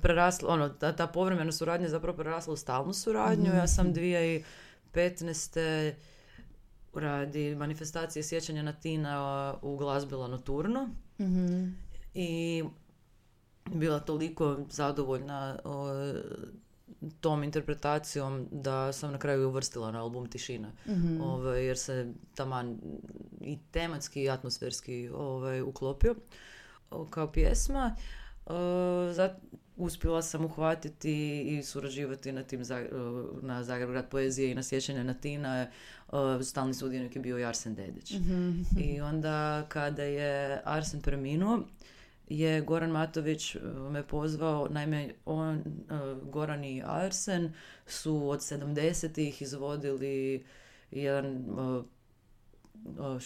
[0.01, 3.51] prerasla, ono, ta, ta povremena suradnja je zapravo prerasla u stalnu suradnju.
[3.55, 5.93] Ja sam 2015.
[6.93, 10.89] radi manifestacije sjećanja na Tina u glazbila Noturno
[12.13, 12.63] i
[13.65, 15.89] bila toliko zadovoljna o,
[17.21, 20.71] tom interpretacijom da sam na kraju uvrstila na album Tišina.
[21.21, 22.77] Ovaj, jer se taman
[23.41, 26.15] i tematski i atmosferski ovaj, uklopio
[27.09, 27.95] kao pjesma.
[28.47, 28.51] E,
[29.13, 29.37] zat-
[29.77, 32.89] uspjela sam uhvatiti i surađivati na tim Zag-
[33.41, 35.67] na Zagreb grad poezije i na sjećanje na Tina.
[36.43, 38.11] Stalni sudionik je bio i Arsen Dedić.
[38.79, 41.59] I onda kada je Arsen preminuo,
[42.29, 43.59] je Goran Matović e,
[43.91, 45.63] me pozvao, naime on, e,
[46.23, 47.53] Goran i Arsen
[47.85, 50.45] su od 70-ih izvodili
[50.91, 51.83] jedan e,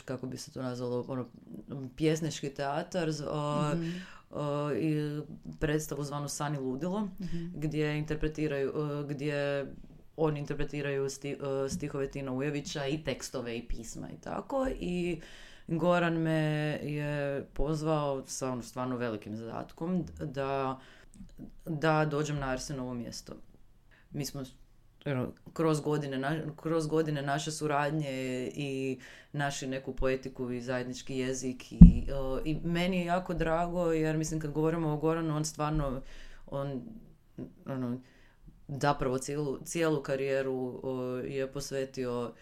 [0.05, 1.25] kako bi se to nazvalo, ono,
[1.95, 5.21] pjesnički teatar, o, i
[5.59, 7.07] predstavu zvanu Sani Ludilo,
[7.55, 8.73] gdje interpretiraju,
[9.09, 9.65] gdje
[10.17, 11.37] oni interpretiraju sti,
[11.69, 15.21] stihove Tina Ujevića i tekstove i pisma i tako i
[15.67, 16.31] Goran me
[16.83, 20.79] je pozvao sa ono stvarno velikim zadatkom da,
[21.65, 23.33] da dođem na Arsenovo mjesto.
[24.11, 24.43] Mi smo
[25.05, 28.99] ono, kroz godine, kroz godine naše suradnje i
[29.31, 32.07] naši neku poetiku i zajednički jezik i,
[32.45, 36.01] i meni je jako drago jer mislim kad govorimo o Goranu on stvarno
[36.47, 36.81] on
[37.65, 37.99] ono,
[38.67, 40.81] zapravo cijelu, cijelu karijeru
[41.27, 42.33] je posvetio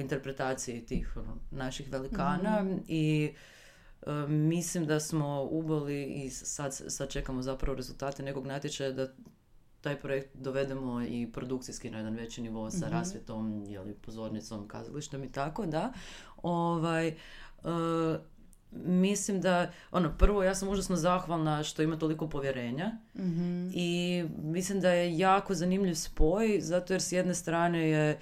[0.00, 3.32] interpretaciji tih ono, naših velikana i
[4.06, 9.08] e, mislim da smo uboli i sad, sad čekamo zapravo rezultate nekog natječaja da
[9.80, 15.32] taj projekt dovedemo i produkcijski na jedan veći nivo sa rasvjetom, jeli, pozornicom, kazalištem i
[15.32, 15.92] tako, da.
[16.42, 17.14] Ovaj, e,
[18.72, 23.68] mislim da, ono, prvo ja sam užasno zahvalna što ima toliko povjerenja Mhm.
[23.74, 28.18] i mislim da je jako zanimljiv spoj, zato jer s jedne strane je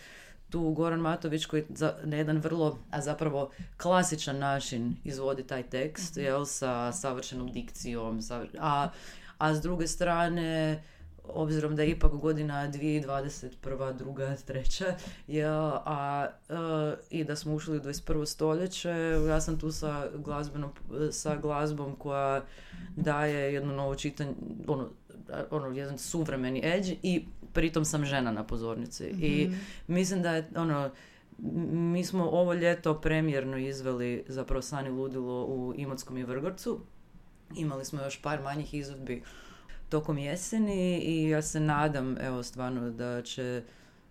[0.51, 6.17] tu Goran Matović koji za, na jedan vrlo, a zapravo klasičan način izvodi taj tekst,
[6.17, 8.89] jel, sa savršenom dikcijom, savr- a,
[9.39, 10.83] a s druge strane,
[11.29, 13.97] obzirom da je ipak godina 2021.
[13.97, 14.95] druga, treća,
[15.27, 16.55] jel, a, e,
[17.11, 18.27] i da smo ušli u 21.
[18.27, 18.91] stoljeće,
[19.29, 20.71] ja sam tu sa, glazbenom,
[21.11, 22.43] sa glazbom koja
[22.97, 24.35] daje jedno novo čitanje,
[24.67, 24.89] ono,
[25.51, 29.05] ono, jedan suvremeni edge i pritom sam žena na pozornici.
[29.05, 29.51] I
[29.87, 30.91] mislim da je, ono,
[31.73, 36.81] mi smo ovo ljeto premjerno izveli zapravo Sani Ludilo u Imotskom i Vrgorcu.
[37.57, 39.23] Imali smo još par manjih izvedbi
[39.89, 43.63] tokom jeseni i ja se nadam, evo stvarno, da će,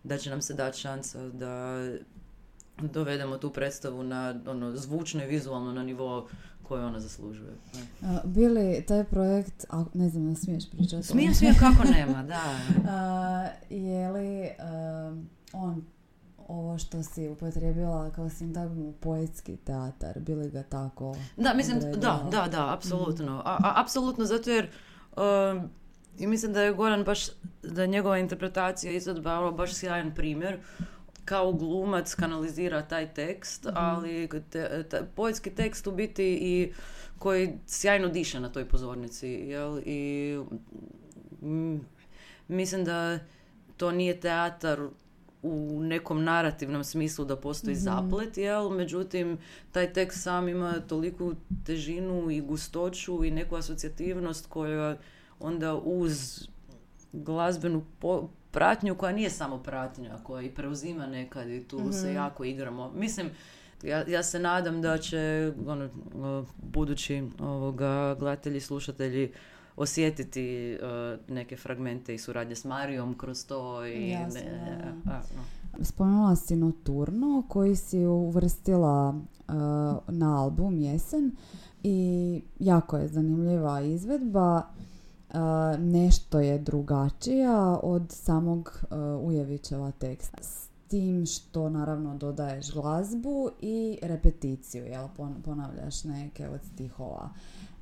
[0.03, 1.77] da će nam se dati šansa da
[2.77, 6.27] dovedemo tu predstavu na ono, zvučno i vizualno na nivo
[6.67, 7.53] koje ona zaslužuje.
[8.01, 11.03] A, Bili, taj projekt, a ne znam, ne smiješ pričati?
[11.03, 12.43] Smijem, smijem kako nema, da.
[12.91, 14.49] A, je li
[15.09, 15.83] um, on
[16.47, 22.47] ovo što si upotrijebila kao sintagmu poetski teatar, bili ga tako Da, mislim, da, da,
[22.51, 23.41] da, apsolutno.
[23.45, 24.69] A, a, apsolutno, zato jer
[25.17, 25.69] um,
[26.17, 27.27] i mislim da je Goran baš,
[27.63, 30.59] da je njegova interpretacija izvedba ono baš sjajan primjer
[31.25, 36.73] kao glumac kanalizira taj tekst, ali te, ta- poetski tekst u biti i
[37.19, 39.79] koji sjajno diše na toj pozornici, jel?
[39.85, 40.37] I
[41.41, 41.77] mm,
[42.47, 43.19] mislim da
[43.77, 44.87] to nije teatar
[45.41, 48.69] u nekom narativnom smislu da postoji zaplet, jel?
[48.69, 49.37] Međutim,
[49.71, 51.33] taj tekst sam ima toliku
[51.65, 54.97] težinu i gustoću i neku asocijativnost koja
[55.39, 56.47] onda uz
[57.13, 62.43] glazbenu po- pratnju koja nije samo pratnja, koja i preuzima nekad i tu se jako
[62.43, 62.91] igramo.
[62.91, 63.29] Mislim,
[63.83, 65.89] ja, ja se nadam da će ono,
[66.57, 69.31] budući ovoga, gledatelji, slušatelji
[69.75, 70.77] osjetiti e,
[71.27, 75.11] neke fragmente i suradnje s Marijom kroz to i Jasno, ne, da.
[75.11, 75.83] a, no.
[75.83, 79.55] Spomenula si Noturno koji si uvrstila uh,
[80.07, 81.35] na album Jesen
[81.83, 84.63] i jako je zanimljiva izvedba.
[85.35, 90.37] Uh, nešto je drugačija od samog uh, Ujevićeva teksta.
[90.41, 95.07] S tim što naravno dodaješ glazbu i repeticiju, jel?
[95.17, 97.29] Pon- ponavljaš neke od stihova.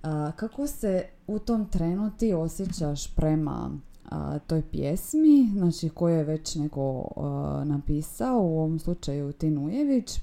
[0.04, 3.70] Uh, kako se u tom trenu ti osjećaš prema
[4.10, 10.20] a, toj pjesmi, znači koju je već neko a, napisao, u ovom slučaju Tin Ujević,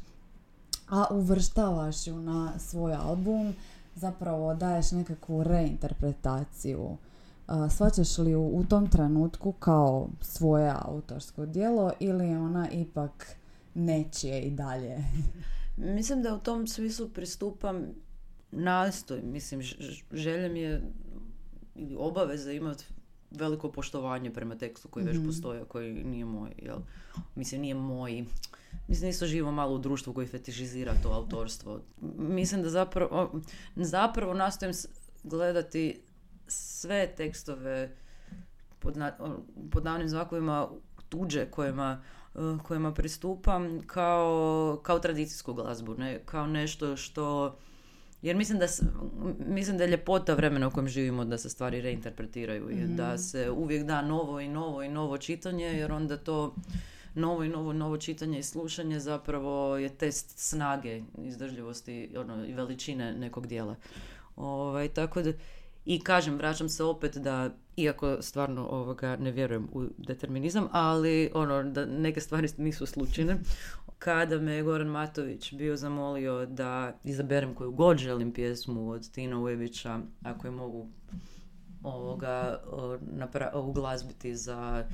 [0.88, 3.54] a uvrštavaš ju na svoj album,
[3.94, 6.96] zapravo daješ nekakvu reinterpretaciju.
[7.50, 13.36] A, Shvaćaš li ju u tom trenutku kao svoje autorsko djelo ili je ona ipak
[13.74, 14.96] nečije i dalje?
[15.96, 17.86] Mislim da u tom smislu pristupam
[18.50, 19.22] nastoj.
[19.22, 19.62] Mislim,
[20.12, 20.82] želja mi je
[21.74, 22.84] ili obaveza imati
[23.30, 26.50] veliko poštovanje prema tekstu koji već postoji, a koji nije moj.
[26.58, 26.78] Jel?
[27.34, 28.24] Mislim, nije moj.
[28.88, 31.80] Mislim, isto živo malo u društvu koji fetišizira to autorstvo.
[32.18, 33.40] Mislim da zapravo,
[33.76, 34.88] zapravo nastojim s-
[35.24, 36.00] gledati
[36.50, 37.90] sve tekstove
[38.78, 39.12] pod, na,
[39.70, 40.68] pod navnim znakovima
[41.08, 42.02] tuđe kojima,
[42.34, 46.20] eh, kojima pristupam kao, kao tradicijsku glazbu, ne?
[46.24, 47.56] kao nešto što
[48.22, 48.66] jer mislim da,
[49.46, 53.50] mislim da je ljepota vremena u kojem živimo da se stvari reinterpretiraju i da se
[53.50, 56.54] uvijek da novo i novo i novo čitanje jer onda to
[57.14, 63.12] novo i novo novo čitanje i slušanje zapravo je test snage, izdržljivosti ono, i veličine
[63.12, 63.74] nekog dijela.
[64.36, 65.32] Ovaj, tako da,
[65.84, 71.62] i kažem, vraćam se opet da, iako stvarno ovoga ne vjerujem u determinizam, ali ono,
[71.62, 73.36] da neke stvari nisu slučajne.
[73.98, 79.40] Kada me je Goran Matović bio zamolio da izaberem koju god želim pjesmu od Tina
[79.40, 80.86] Ujevića, ako je mogu
[81.82, 82.60] ovoga
[83.02, 84.84] napra- uglazbiti za,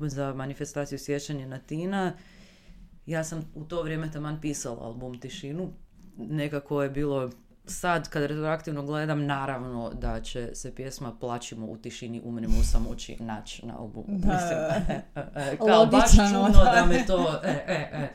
[0.00, 2.12] za manifestaciju sjećanja na Tina,
[3.06, 5.72] ja sam u to vrijeme taman pisala album Tišinu.
[6.16, 7.30] Nekako je bilo
[7.66, 13.16] sad kad retroaktivno gledam, naravno da će se pjesma Plačimo u tišini, umremo u samoći
[13.20, 14.06] naći na albumu.
[14.08, 16.70] Da, Mislim, e, e, e, kao baš Logično, čudno da.
[16.70, 17.40] da me to...
[17.44, 18.08] E, e, e.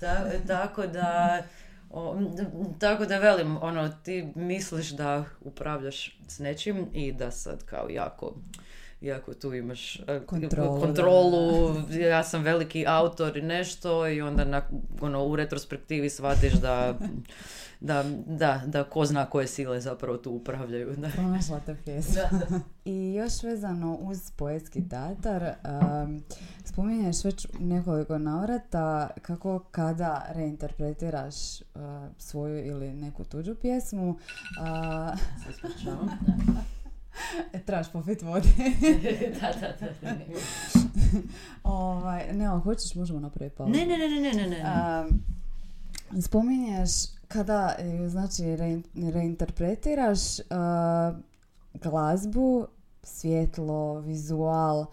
[0.00, 1.42] Ta- tako da...
[1.90, 2.16] o,
[2.78, 8.34] tako da velim, ono, ti misliš da upravljaš s nečim i da sad kao jako
[9.00, 14.62] iako tu imaš Kontrolu, kontrolu ja sam veliki autor i nešto i onda na,
[15.00, 16.94] ono, u retrospektivi shvatiš da
[17.80, 20.96] da, da, da ko zna koje sile zapravo tu upravljaju.
[20.96, 21.08] Da.
[21.08, 22.22] Pronašla te pjesma.
[22.84, 25.42] I još vezano uz poetski teatar,
[26.02, 26.22] um,
[26.64, 31.80] spominješ već nekoliko navrata kako kada reinterpretiraš uh,
[32.18, 34.16] svoju ili neku tuđu pjesmu, uh,
[37.52, 38.48] E, trebaš popit vode.
[39.40, 40.16] da, da, da.
[41.62, 43.72] ovaj, ne, ako hoćeš možemo napraviti pauzu.
[43.72, 44.64] Ne, ne, ne, ne, ne, ne.
[46.12, 46.90] Um, spominješ
[47.32, 48.80] kada e, znači re,
[49.12, 51.16] reinterpretiraš uh,
[51.74, 52.66] glazbu,
[53.02, 54.86] svjetlo, vizual, uh,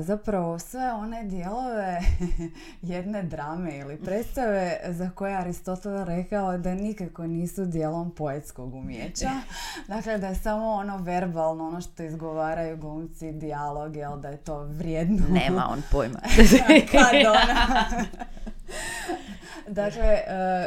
[0.00, 2.00] zapravo sve one dijelove
[2.82, 9.30] jedne drame ili predstave za koje je Aristotel rekao da nikako nisu dijelom poetskog umjeća.
[9.88, 14.62] Dakle, da je samo ono verbalno, ono što izgovaraju glumci, dijalog, jel da je to
[14.64, 15.26] vrijedno.
[15.30, 16.20] Nema on pojma.
[16.92, 17.76] Kad ona...
[19.68, 20.22] Dakle,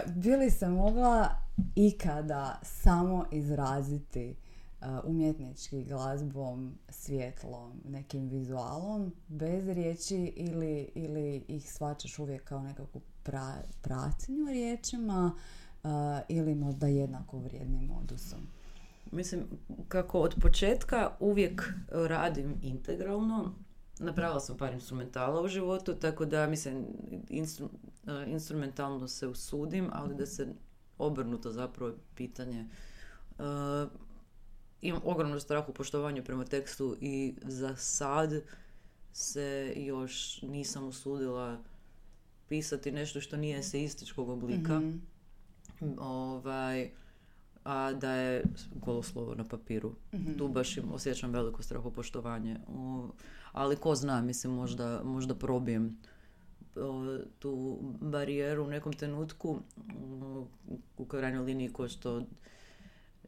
[0.06, 1.30] uh, bili se mogla
[1.76, 4.36] ikada samo izraziti
[4.82, 13.02] uh, umjetnički glazbom, svjetlom, nekim vizualom, bez riječi ili, ili ih svačaš uvijek kao nekakvu
[13.24, 15.32] pra, pratnju riječima
[15.84, 15.92] uh,
[16.28, 18.40] ili možda jednako vrijednim modusom?
[19.12, 19.44] Mislim,
[19.88, 23.54] kako od početka uvijek radim integralno,
[24.02, 26.86] napravila sam par instrumentala u životu, tako da mislim
[27.30, 27.70] instru,
[28.28, 30.48] instrumentalno se usudim, ali da se
[30.98, 32.66] obrnuto zapravo pitanje.
[33.40, 33.46] Uh,
[34.82, 38.42] imam ogromnu strah u poštovanju prema tekstu i za sad
[39.14, 41.58] se još nisam usudila
[42.50, 44.80] pisati nešto što nije eseističkog oblika.
[44.80, 46.00] Mm-hmm.
[46.00, 46.92] Ovaj,
[47.64, 48.44] a da je
[48.76, 49.96] goloslovo na papiru.
[50.14, 50.38] Mm-hmm.
[50.38, 52.58] Tu baš im osjećam veliko strahopoštovanje.
[52.68, 53.10] O,
[53.52, 55.98] ali ko zna, mislim, možda, možda probijem
[57.40, 59.60] tu barijeru u nekom trenutku
[60.98, 62.24] u krajnjoj liniji ko što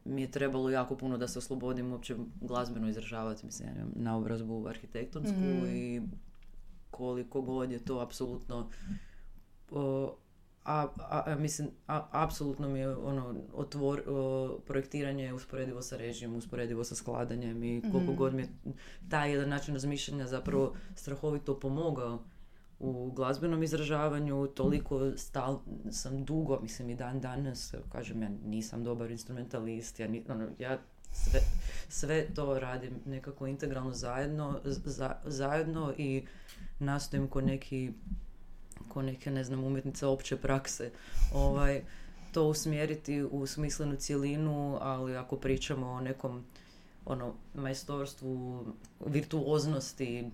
[0.04, 4.66] mi je trebalo jako puno da se oslobodim uopće glazbeno izražavati, mislim, ja na obrazbu
[4.68, 5.66] arhitektonsku mm.
[5.66, 6.02] i
[6.90, 8.70] koliko god je to apsolutno
[10.64, 16.84] a, a, mislim, a, apsolutno mi je ono, otvor, o, projektiranje usporedivo sa režijom, usporedivo
[16.84, 18.48] sa skladanjem i koliko mm god mi je
[19.10, 22.22] taj jedan način razmišljanja zapravo strahovito pomogao
[22.78, 25.60] u glazbenom izražavanju, toliko stal,
[25.90, 30.78] sam dugo, mislim i dan danas, kažem ja nisam dobar instrumentalist, ja, ono, ja
[31.12, 31.40] sve,
[31.88, 36.24] sve to radim nekako integralno zajedno, za, zajedno i
[36.78, 37.92] nastojim ko neki
[38.94, 40.90] ko neke, ne znam, umjetnice opće prakse,
[41.34, 41.82] ovaj,
[42.32, 46.44] to usmjeriti u smislenu cjelinu, ali ako pričamo o nekom
[47.06, 48.64] ono, majstorstvu,
[49.06, 50.30] virtuoznosti,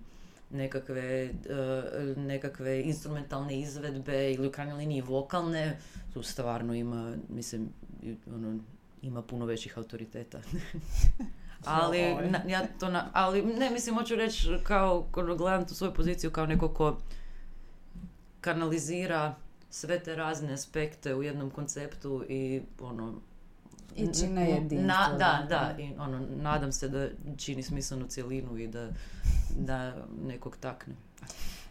[0.49, 5.77] nekakve, uh, nekakve instrumentalne izvedbe ili u krajnjoj liniji vokalne,
[6.13, 7.69] tu stvarno ima, mislim,
[8.35, 8.59] ono,
[9.01, 10.41] ima puno većih autoriteta.
[11.65, 15.05] ali, na, ja to na, ali ne, mislim, hoću reći kao,
[15.37, 16.97] gledam tu svoju poziciju kao neko ko
[18.41, 19.35] kanalizira
[19.69, 23.13] sve te razne aspekte u jednom konceptu i ono
[23.95, 24.87] i čine jedinstvo.
[24.87, 28.89] Na, da, da, i ono, nadam se da čini smislenu cjelinu i da,
[29.59, 29.93] da
[30.27, 30.93] nekog takne.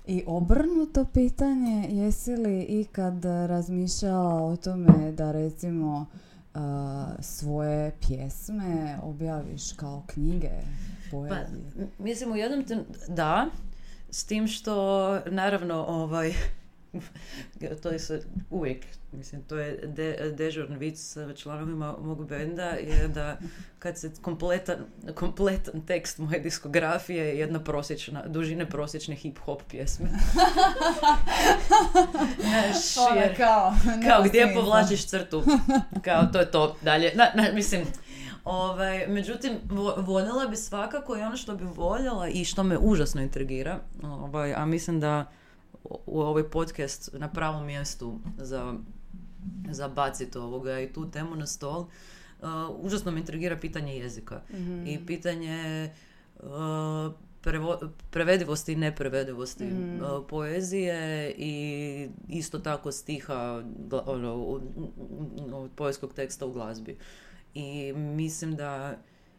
[0.07, 6.07] I obrnuto pitanje, jesi li ikad razmišljala o tome da recimo
[6.55, 6.61] uh,
[7.21, 10.51] svoje pjesme objaviš kao knjige,
[11.11, 11.73] poezije?
[11.77, 12.85] Pa, mislim u jednom ten...
[13.09, 13.47] da,
[14.11, 16.33] s tim što naravno ovaj
[17.83, 23.09] to je se uvijek, mislim, to je de, dežurn vic sa članovima mog benda, je
[23.09, 23.39] da
[23.79, 24.77] kad se kompletan,
[25.15, 30.09] kompletan tekst moje diskografije je jedna prosječna, dužine prosječne hip-hop pjesme.
[32.41, 33.75] Znaš, jer, kao,
[34.09, 35.45] kao gdje povlačiš crtu,
[36.05, 37.85] kao to je to, dalje, na, na, mislim,
[38.45, 39.53] Ovaj, međutim,
[39.97, 44.67] voljela bi svakako i ono što bi voljela i što me užasno intrigira, ovaj, a
[44.67, 45.33] mislim da
[45.85, 48.75] u ovaj podcast na pravom mjestu za,
[49.71, 51.81] za baciti ovoga i tu temu na stol.
[51.81, 55.91] Uh, užasno me intrigira pitanje jezika mm i pitanje
[56.37, 57.79] uh, prevo,
[58.11, 63.63] prevedivosti i neprevedivosti mm uh, poezije i isto tako stiha
[64.07, 64.59] ono,
[65.77, 66.97] poetskog teksta u glazbi.
[67.55, 68.97] I mislim da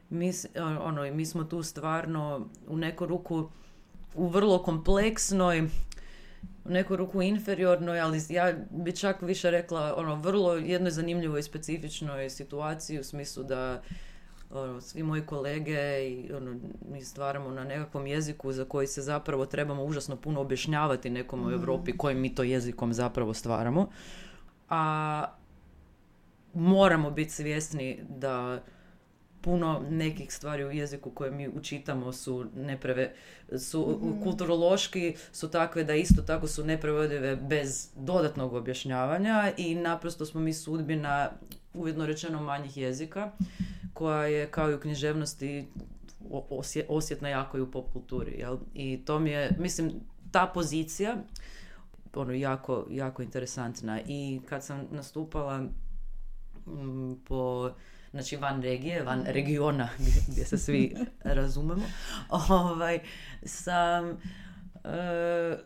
[0.09, 0.31] mi,
[0.81, 3.49] ono, mi smo tu stvarno u neku ruku
[4.15, 5.69] u vrlo kompleksnoj
[6.65, 11.43] u neku ruku inferiornoj, ali ja bi čak više rekla ono vrlo jednoj zanimljivoj i
[11.43, 13.81] specifičnoj situaciji u smislu da
[14.53, 16.59] ono, svi moji kolege i ono,
[16.91, 21.45] mi stvaramo na nekakvom jeziku za koji se zapravo trebamo užasno puno objašnjavati nekom u
[21.45, 21.53] Mhm.
[21.53, 23.89] Europi kojim mi to jezikom zapravo stvaramo.
[24.69, 25.25] A
[26.53, 28.61] moramo biti svjesni da
[29.41, 33.13] puno nekih stvari u jeziku koje mi učitamo su nepreve,
[33.59, 34.21] su Mhm.
[34.23, 40.53] kulturološki su takve da isto tako su neprevodive bez dodatnog objašnjavanja i naprosto smo mi
[40.53, 41.31] sudbina
[41.73, 43.31] uvjetno rečeno manjih jezika
[43.93, 45.67] koja je kao i u književnosti
[46.49, 48.31] osje- osjetna jako i u pop kulturi.
[48.31, 48.57] Jel?
[48.73, 49.91] I to mi je, mislim,
[50.31, 51.15] ta pozicija
[52.13, 53.99] ono, jako, jako interesantna.
[54.01, 55.61] I kad sam nastupala
[56.67, 57.71] mm, po
[58.11, 59.89] znači van regije, van regiona
[60.27, 61.85] gdje, se svi razumemo,
[62.29, 62.99] ovaj,
[63.43, 64.09] sam
[64.83, 65.57] e,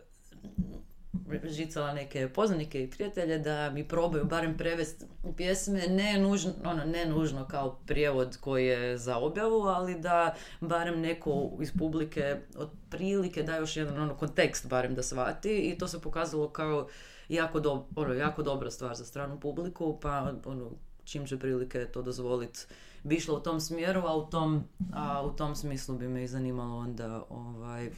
[1.44, 5.04] žicala neke poznanike i prijatelje da mi probaju barem prevesti
[5.36, 11.00] pjesme, ne nužno, ono, ne nužno kao prijevod koji je za objavu, ali da barem
[11.00, 16.00] neko iz publike otprilike da još jedan ono, kontekst barem da shvati i to se
[16.00, 16.88] pokazalo kao
[17.28, 20.70] jako, do, ono, jako dobra stvar za stranu publiku, pa ono,
[21.06, 22.66] čim će prilike to dozvoliti
[23.06, 26.28] bi išla u tom smjeru, a u tom, a u tom smislu bi me i
[26.28, 27.90] zanimalo onda ovaj,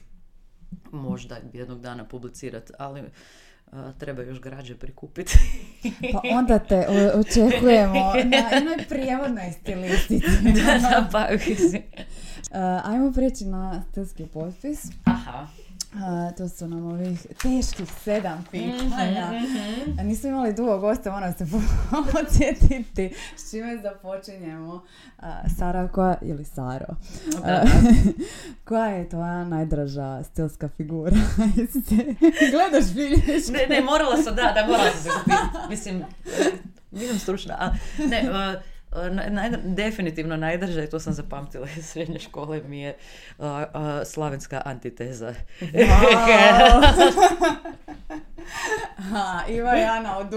[0.93, 3.03] možda jednog dana publicirati, ali
[3.73, 5.39] a, treba još građe prikupiti.
[6.13, 7.95] Pa onda te očekujemo
[8.31, 10.43] na jednoj prijevodnoj stilistici.
[10.65, 11.29] da, da, pa,
[12.85, 14.85] ajmo preći na stilski potpis.
[15.05, 15.47] Aha.
[15.99, 19.33] Uh, to su nam ovih teških sedam pitanja.
[19.33, 20.01] Mhm.
[20.01, 21.47] A Nismo imali dugo gosta, moram se
[22.13, 24.75] podsjetiti s čime započinjemo.
[24.75, 25.25] Uh,
[25.59, 26.87] Sara, koja, ili Saro,
[27.45, 27.65] da.
[28.69, 31.17] koja je tvoja najdraža stilska figura?
[32.53, 33.49] Gledaš bilješ?
[33.49, 35.11] Ne, ne, morala sam, da, da, morala sam se.
[35.69, 36.05] Mislim,
[36.91, 37.75] nisam stručna, a
[38.11, 38.31] ne,
[38.93, 42.97] naj- naj- definitivno najdrža, i to sam zapamtila iz srednje škole, mi je
[44.05, 45.35] slavenska antiteza.
[48.97, 50.15] Ha, Iva i Ana.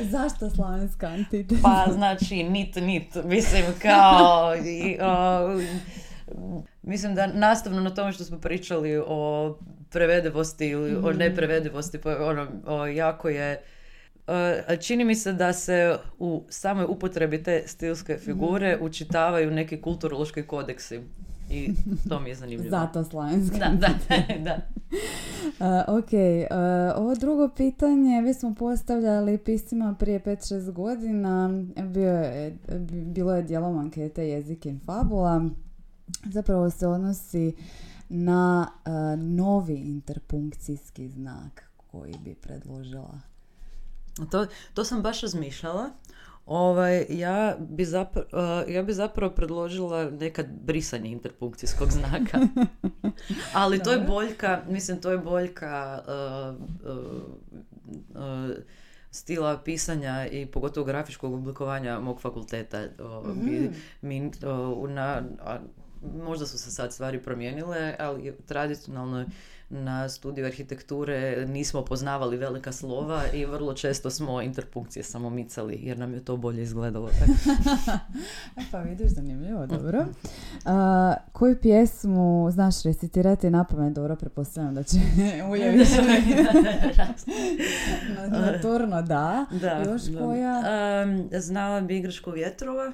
[0.00, 1.60] Zašto slavenska antiteza?
[1.62, 4.98] Pa znači nit nit, mislim kao i,
[6.82, 9.58] mislim da nastavno na tome što smo pričali o
[9.90, 13.60] prevedivosti ili o neprevedivosti, pa ono, o, jako je e,
[14.80, 21.00] čini mi se da se u samoj upotrebi te stilske figure učitavaju neki kulturološki kodeksi
[21.50, 21.72] i
[22.08, 22.70] to mi je zanimljivo.
[22.70, 24.56] Zato slavenska Da, da, da.
[25.88, 31.50] Uh, ok, uh, ovo drugo pitanje već smo postavljali piscima prije 5-6 godina.
[31.84, 35.44] Bio je, bi- bilo je dijelom ankete jezik i fabula.
[36.24, 37.52] Zapravo se odnosi
[38.08, 43.29] na uh, novi interpunkcijski znak koji bi predložila.
[44.30, 45.90] To, to sam baš razmišljala.
[46.46, 52.38] Ovaj, ja, bi zapra- uh, ja bi zapravo predložila nekad brisanje interpunkcijskog znaka.
[53.52, 56.56] Ali to je boljka, mislim, to je boljka uh,
[56.90, 57.22] uh,
[58.14, 58.50] uh,
[59.10, 62.82] stila pisanja i pogotovo grafičkog oblikovanja mog fakulteta.
[62.82, 65.58] Uh, mi, mi, uh, na, a,
[66.24, 69.24] možda su se sad stvari promijenile, ali tradicionalno
[69.70, 75.98] na studiju arhitekture nismo poznavali velika slova i vrlo često smo interpunkcije samo micali jer
[75.98, 77.08] nam je to bolje izgledalo.
[77.08, 79.98] E pa vidiš, zanimljivo, dobro.
[80.00, 80.04] Uh,
[81.32, 83.92] koju pjesmu znaš recitirati na pamet?
[83.92, 84.96] Dobro, pretpostavljam da će
[85.50, 85.88] Ujević
[88.52, 89.46] Noturno, da.
[89.60, 90.62] Da, Još koja?
[91.02, 92.92] Em, znala bi igračku vjetrova,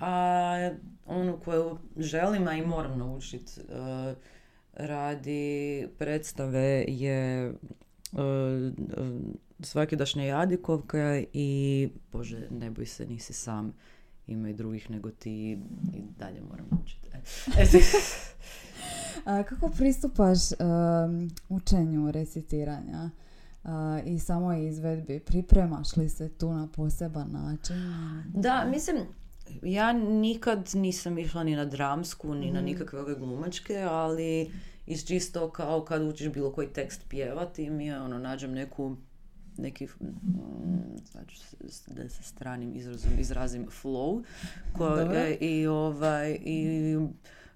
[0.00, 0.70] a
[1.06, 4.14] onu koju želim, a i moram naučiti eh,
[4.78, 8.72] radi predstave je eh,
[9.60, 13.72] svakidašnja Jadikovka i Bože, ne boj se, nisi sam.
[14.26, 15.52] Ima i drugih nego ti
[15.94, 17.08] i dalje moram učiti.
[17.58, 17.64] E.
[19.24, 23.10] A, kako pristupaš um, učenju recitiranja
[23.64, 25.20] a, i samoj izvedbi?
[25.20, 27.76] Pripremaš li se tu na poseban način?
[28.34, 28.96] Da, mislim,
[29.62, 34.50] ja nikad nisam išla ni na dramsku, ni na nikakve ove glumačke, ali
[34.86, 38.96] iz čisto kao kad učiš bilo koji tekst pjevati, mi je ono, nađem neku
[39.58, 40.98] neki, mm,
[41.68, 44.22] se- da se stranim izrazom izrazim flow,
[44.76, 46.96] koje, i ovaj, i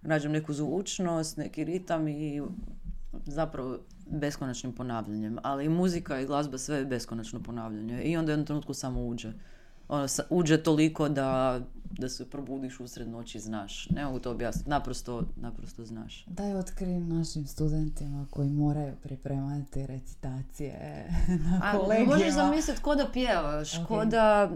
[0.02, 2.42] nađem neku zvučnost, neki ritam i
[3.26, 8.32] zapravo beskonačnim ponavljanjem, ali i muzika i glazba sve je beskonačno ponavljanje i onda u
[8.32, 9.32] jednom trenutku samo uđe.
[9.92, 13.88] Ono, uđe toliko da, da se probudiš usred noći, znaš.
[13.90, 16.24] Ne mogu to objasniti, naprosto, naprosto znaš.
[16.26, 21.06] Daj otkrijem našim studentima koji moraju pripremati recitacije
[21.44, 22.12] na A, kolegijima.
[22.12, 24.04] možeš zamisliti ko da pjevaš, ko Ok.
[24.04, 24.50] da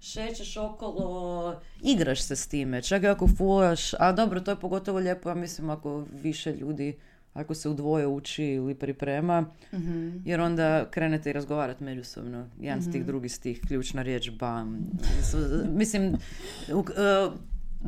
[0.00, 4.98] šećeš okolo, igraš se s time, čak i ako fulaš, a dobro, to je pogotovo
[4.98, 6.98] lijepo, ja mislim, ako više ljudi,
[7.32, 10.10] ako se u dvoje uči ili priprema, Mhm.
[10.24, 12.46] jer onda krenete i razgovarati međusobno.
[12.58, 14.78] Jedan stih, drugi stih, ključna riječ, bam.
[15.68, 16.16] Mislim,
[16.70, 17.30] u- e,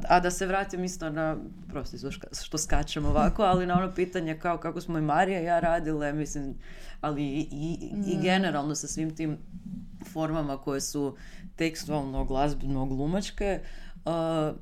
[0.05, 1.37] a da se vratim isto na,
[1.69, 1.97] prosti
[2.35, 6.13] što skačem ovako, ali na ono pitanje kao kako smo i Marija i ja radile,
[6.13, 6.55] mislim,
[7.01, 9.37] ali i, i, i generalno sa svim tim
[10.05, 11.17] formama koje su
[11.57, 13.61] tekstualno, glazbeno, glumačke,
[13.97, 14.57] uh,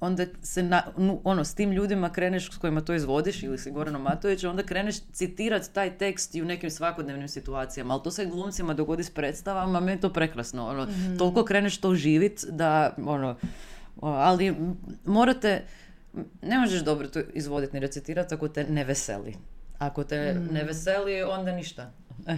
[0.00, 3.70] onda se na, nu- ono, s tim ljudima kreneš s kojima to izvodiš ili si
[3.70, 8.26] Goranom Matovićem, onda kreneš citirati taj tekst i u nekim svakodnevnim situacijama, ali to se
[8.26, 10.86] glumcima dogodi s predstavama, meni je to prekrasno, ono,
[11.18, 13.36] toliko kreneš to živit da, ono,
[14.00, 14.56] ali
[15.04, 15.62] morate,
[16.42, 19.34] ne možeš dobro to izvoditi ni recitirati ako te ne veseli.
[19.78, 21.92] Ako te ne veseli, onda ništa.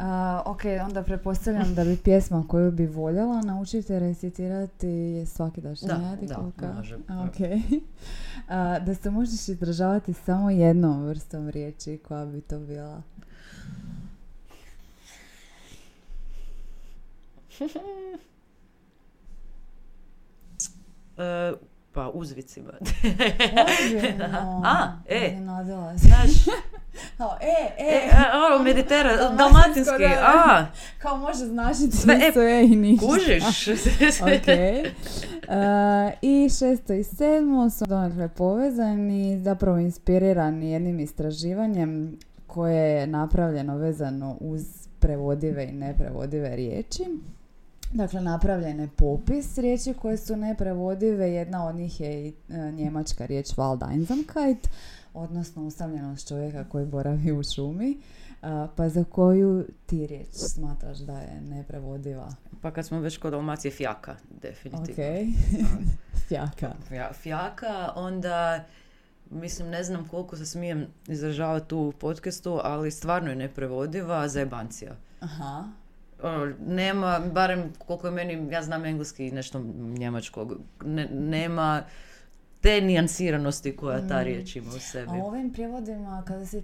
[0.00, 6.06] A, ok, onda pretpostavljam da bi pjesma koju bi voljela naučiti recitirati je svakidašnja Da,
[6.06, 6.66] jadikovka.
[6.66, 6.98] da, može.
[7.08, 7.36] A, ok.
[8.48, 13.02] A, da se možeš izražavati samo jednom vrstom riječi, koja bi to bila?
[21.18, 21.52] e,
[21.92, 22.72] pa uzvicima.
[22.80, 24.24] Ozbiljno.
[24.64, 25.36] A, e.
[25.98, 26.06] Se.
[26.06, 26.30] Znaš,
[27.18, 30.56] Kao, e, e, e, a, ono, mediteran, Dalmatinsko, dalmatinski, da, da.
[30.58, 30.66] a,
[30.98, 33.06] Kao može značiti Sve, sve, e, i ništa.
[33.06, 33.68] kužiš.
[34.20, 34.48] ok.
[35.48, 43.76] Uh, I šesto i sedmo su donekle povezani, zapravo inspirirani jednim istraživanjem koje je napravljeno
[43.76, 44.62] vezano uz
[44.98, 47.04] prevodive i neprevodive riječi.
[47.90, 51.30] Dakle, napravljen je popis riječi koje su neprevodive.
[51.30, 54.68] Jedna od njih je i e, njemačka riječ Waldeinsamkeit,
[55.14, 58.00] odnosno usamljenost čovjeka koji boravi u šumi.
[58.42, 62.34] A, pa za koju ti riječ smatraš da je neprevodiva?
[62.62, 64.82] Pa kad smo već kod Dalmacije, fjaka, definitivno.
[64.92, 64.98] Ok.
[66.28, 66.72] Fjaka.
[66.90, 68.64] Fja- Fjaka, onda,
[69.30, 74.92] mislim, ne znam koliko se smijem izražavati tu u podcastu, ali stvarno je neprevodiva zajebancija.
[75.20, 75.64] Aha.
[76.22, 79.60] Ono, nema, barem koliko je meni, ja znam engleski i nešto
[79.98, 81.82] njemačkog, ne- nema
[82.60, 85.10] te nijansiranosti koja ta riječ ima u sebi.
[85.10, 86.62] A ovim prijevodima, kada si e,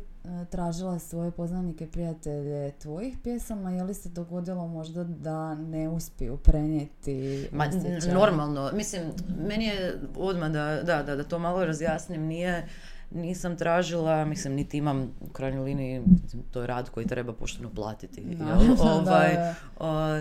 [0.50, 7.48] tražila svoje poznanike, prijatelje tvojih pjesama, je li se dogodilo možda da ne uspiju prenijeti
[7.52, 8.14] Ma, osjećaj?
[8.14, 8.70] normalno.
[8.74, 9.02] Mislim,
[9.48, 12.66] meni je odmah da, da, da, da to malo razjasnim, nije,
[13.10, 16.02] nisam tražila, mislim, niti imam u krajnjoj liniji,
[16.50, 18.20] to je rad koji treba pošteno platiti.
[18.20, 18.76] Da, jel?
[18.76, 19.54] da, ovaj, da.
[19.78, 20.20] o,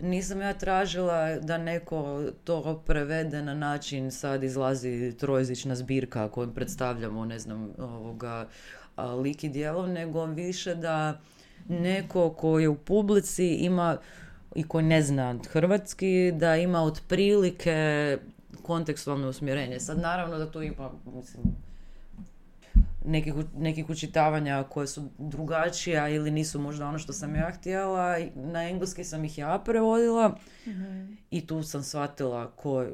[0.00, 7.24] nisam ja tražila da neko to prevede na način, sad izlazi trojezična zbirka koju predstavljamo,
[7.24, 8.46] ne znam, ovoga,
[9.22, 11.20] lik i djelo, nego više da
[11.68, 13.96] neko ko je u publici ima
[14.54, 18.18] i koji ne zna hrvatski, da ima otprilike
[18.62, 19.80] kontekstualno usmjerenje.
[19.80, 21.44] Sad naravno da tu ima, mislim,
[23.04, 28.16] nekih, nekih učitavanja koje su drugačija ili nisu možda ono što sam ja htjela.
[28.34, 30.36] Na engleski sam ih ja prevodila
[31.30, 32.86] i tu sam shvatila ko,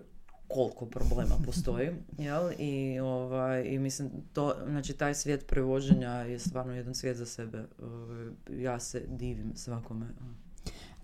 [0.48, 1.90] koliko problema postoji.
[2.18, 2.50] Jel?
[2.58, 7.64] I, ovaj, I mislim, to, znači taj svijet prevođenja je stvarno jedan svijet za sebe.
[7.82, 10.06] Ovaj, Ja se divim svakome.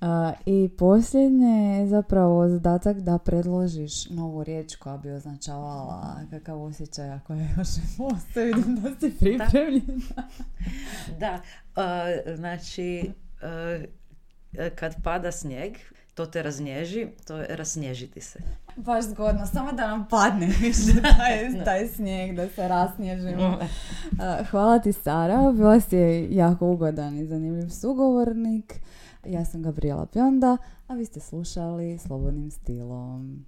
[0.03, 7.11] A, I posljednje je zapravo zadatak da predložiš novu riječ koja bi označavala kakav osjećaj
[7.11, 8.53] ako je još postoji.
[8.55, 10.29] Vidim da si pripremljena.
[11.21, 11.41] Da,
[11.77, 13.11] uh, znači,
[13.43, 15.73] uh, kad pada snijeg,
[16.15, 18.39] to te raznježi, to je rasnježiti se.
[18.77, 23.59] Baš zgodno, samo da nam padne više taj, taj snijeg, da se rasnježimo.
[24.51, 28.81] Hvala ti Sara, bila si jako ugodan i zanimljiv sugovornik.
[29.27, 30.57] Ja sam Gabriela Pionda,
[30.87, 33.45] a vi ste slušali Slobodnim stilom.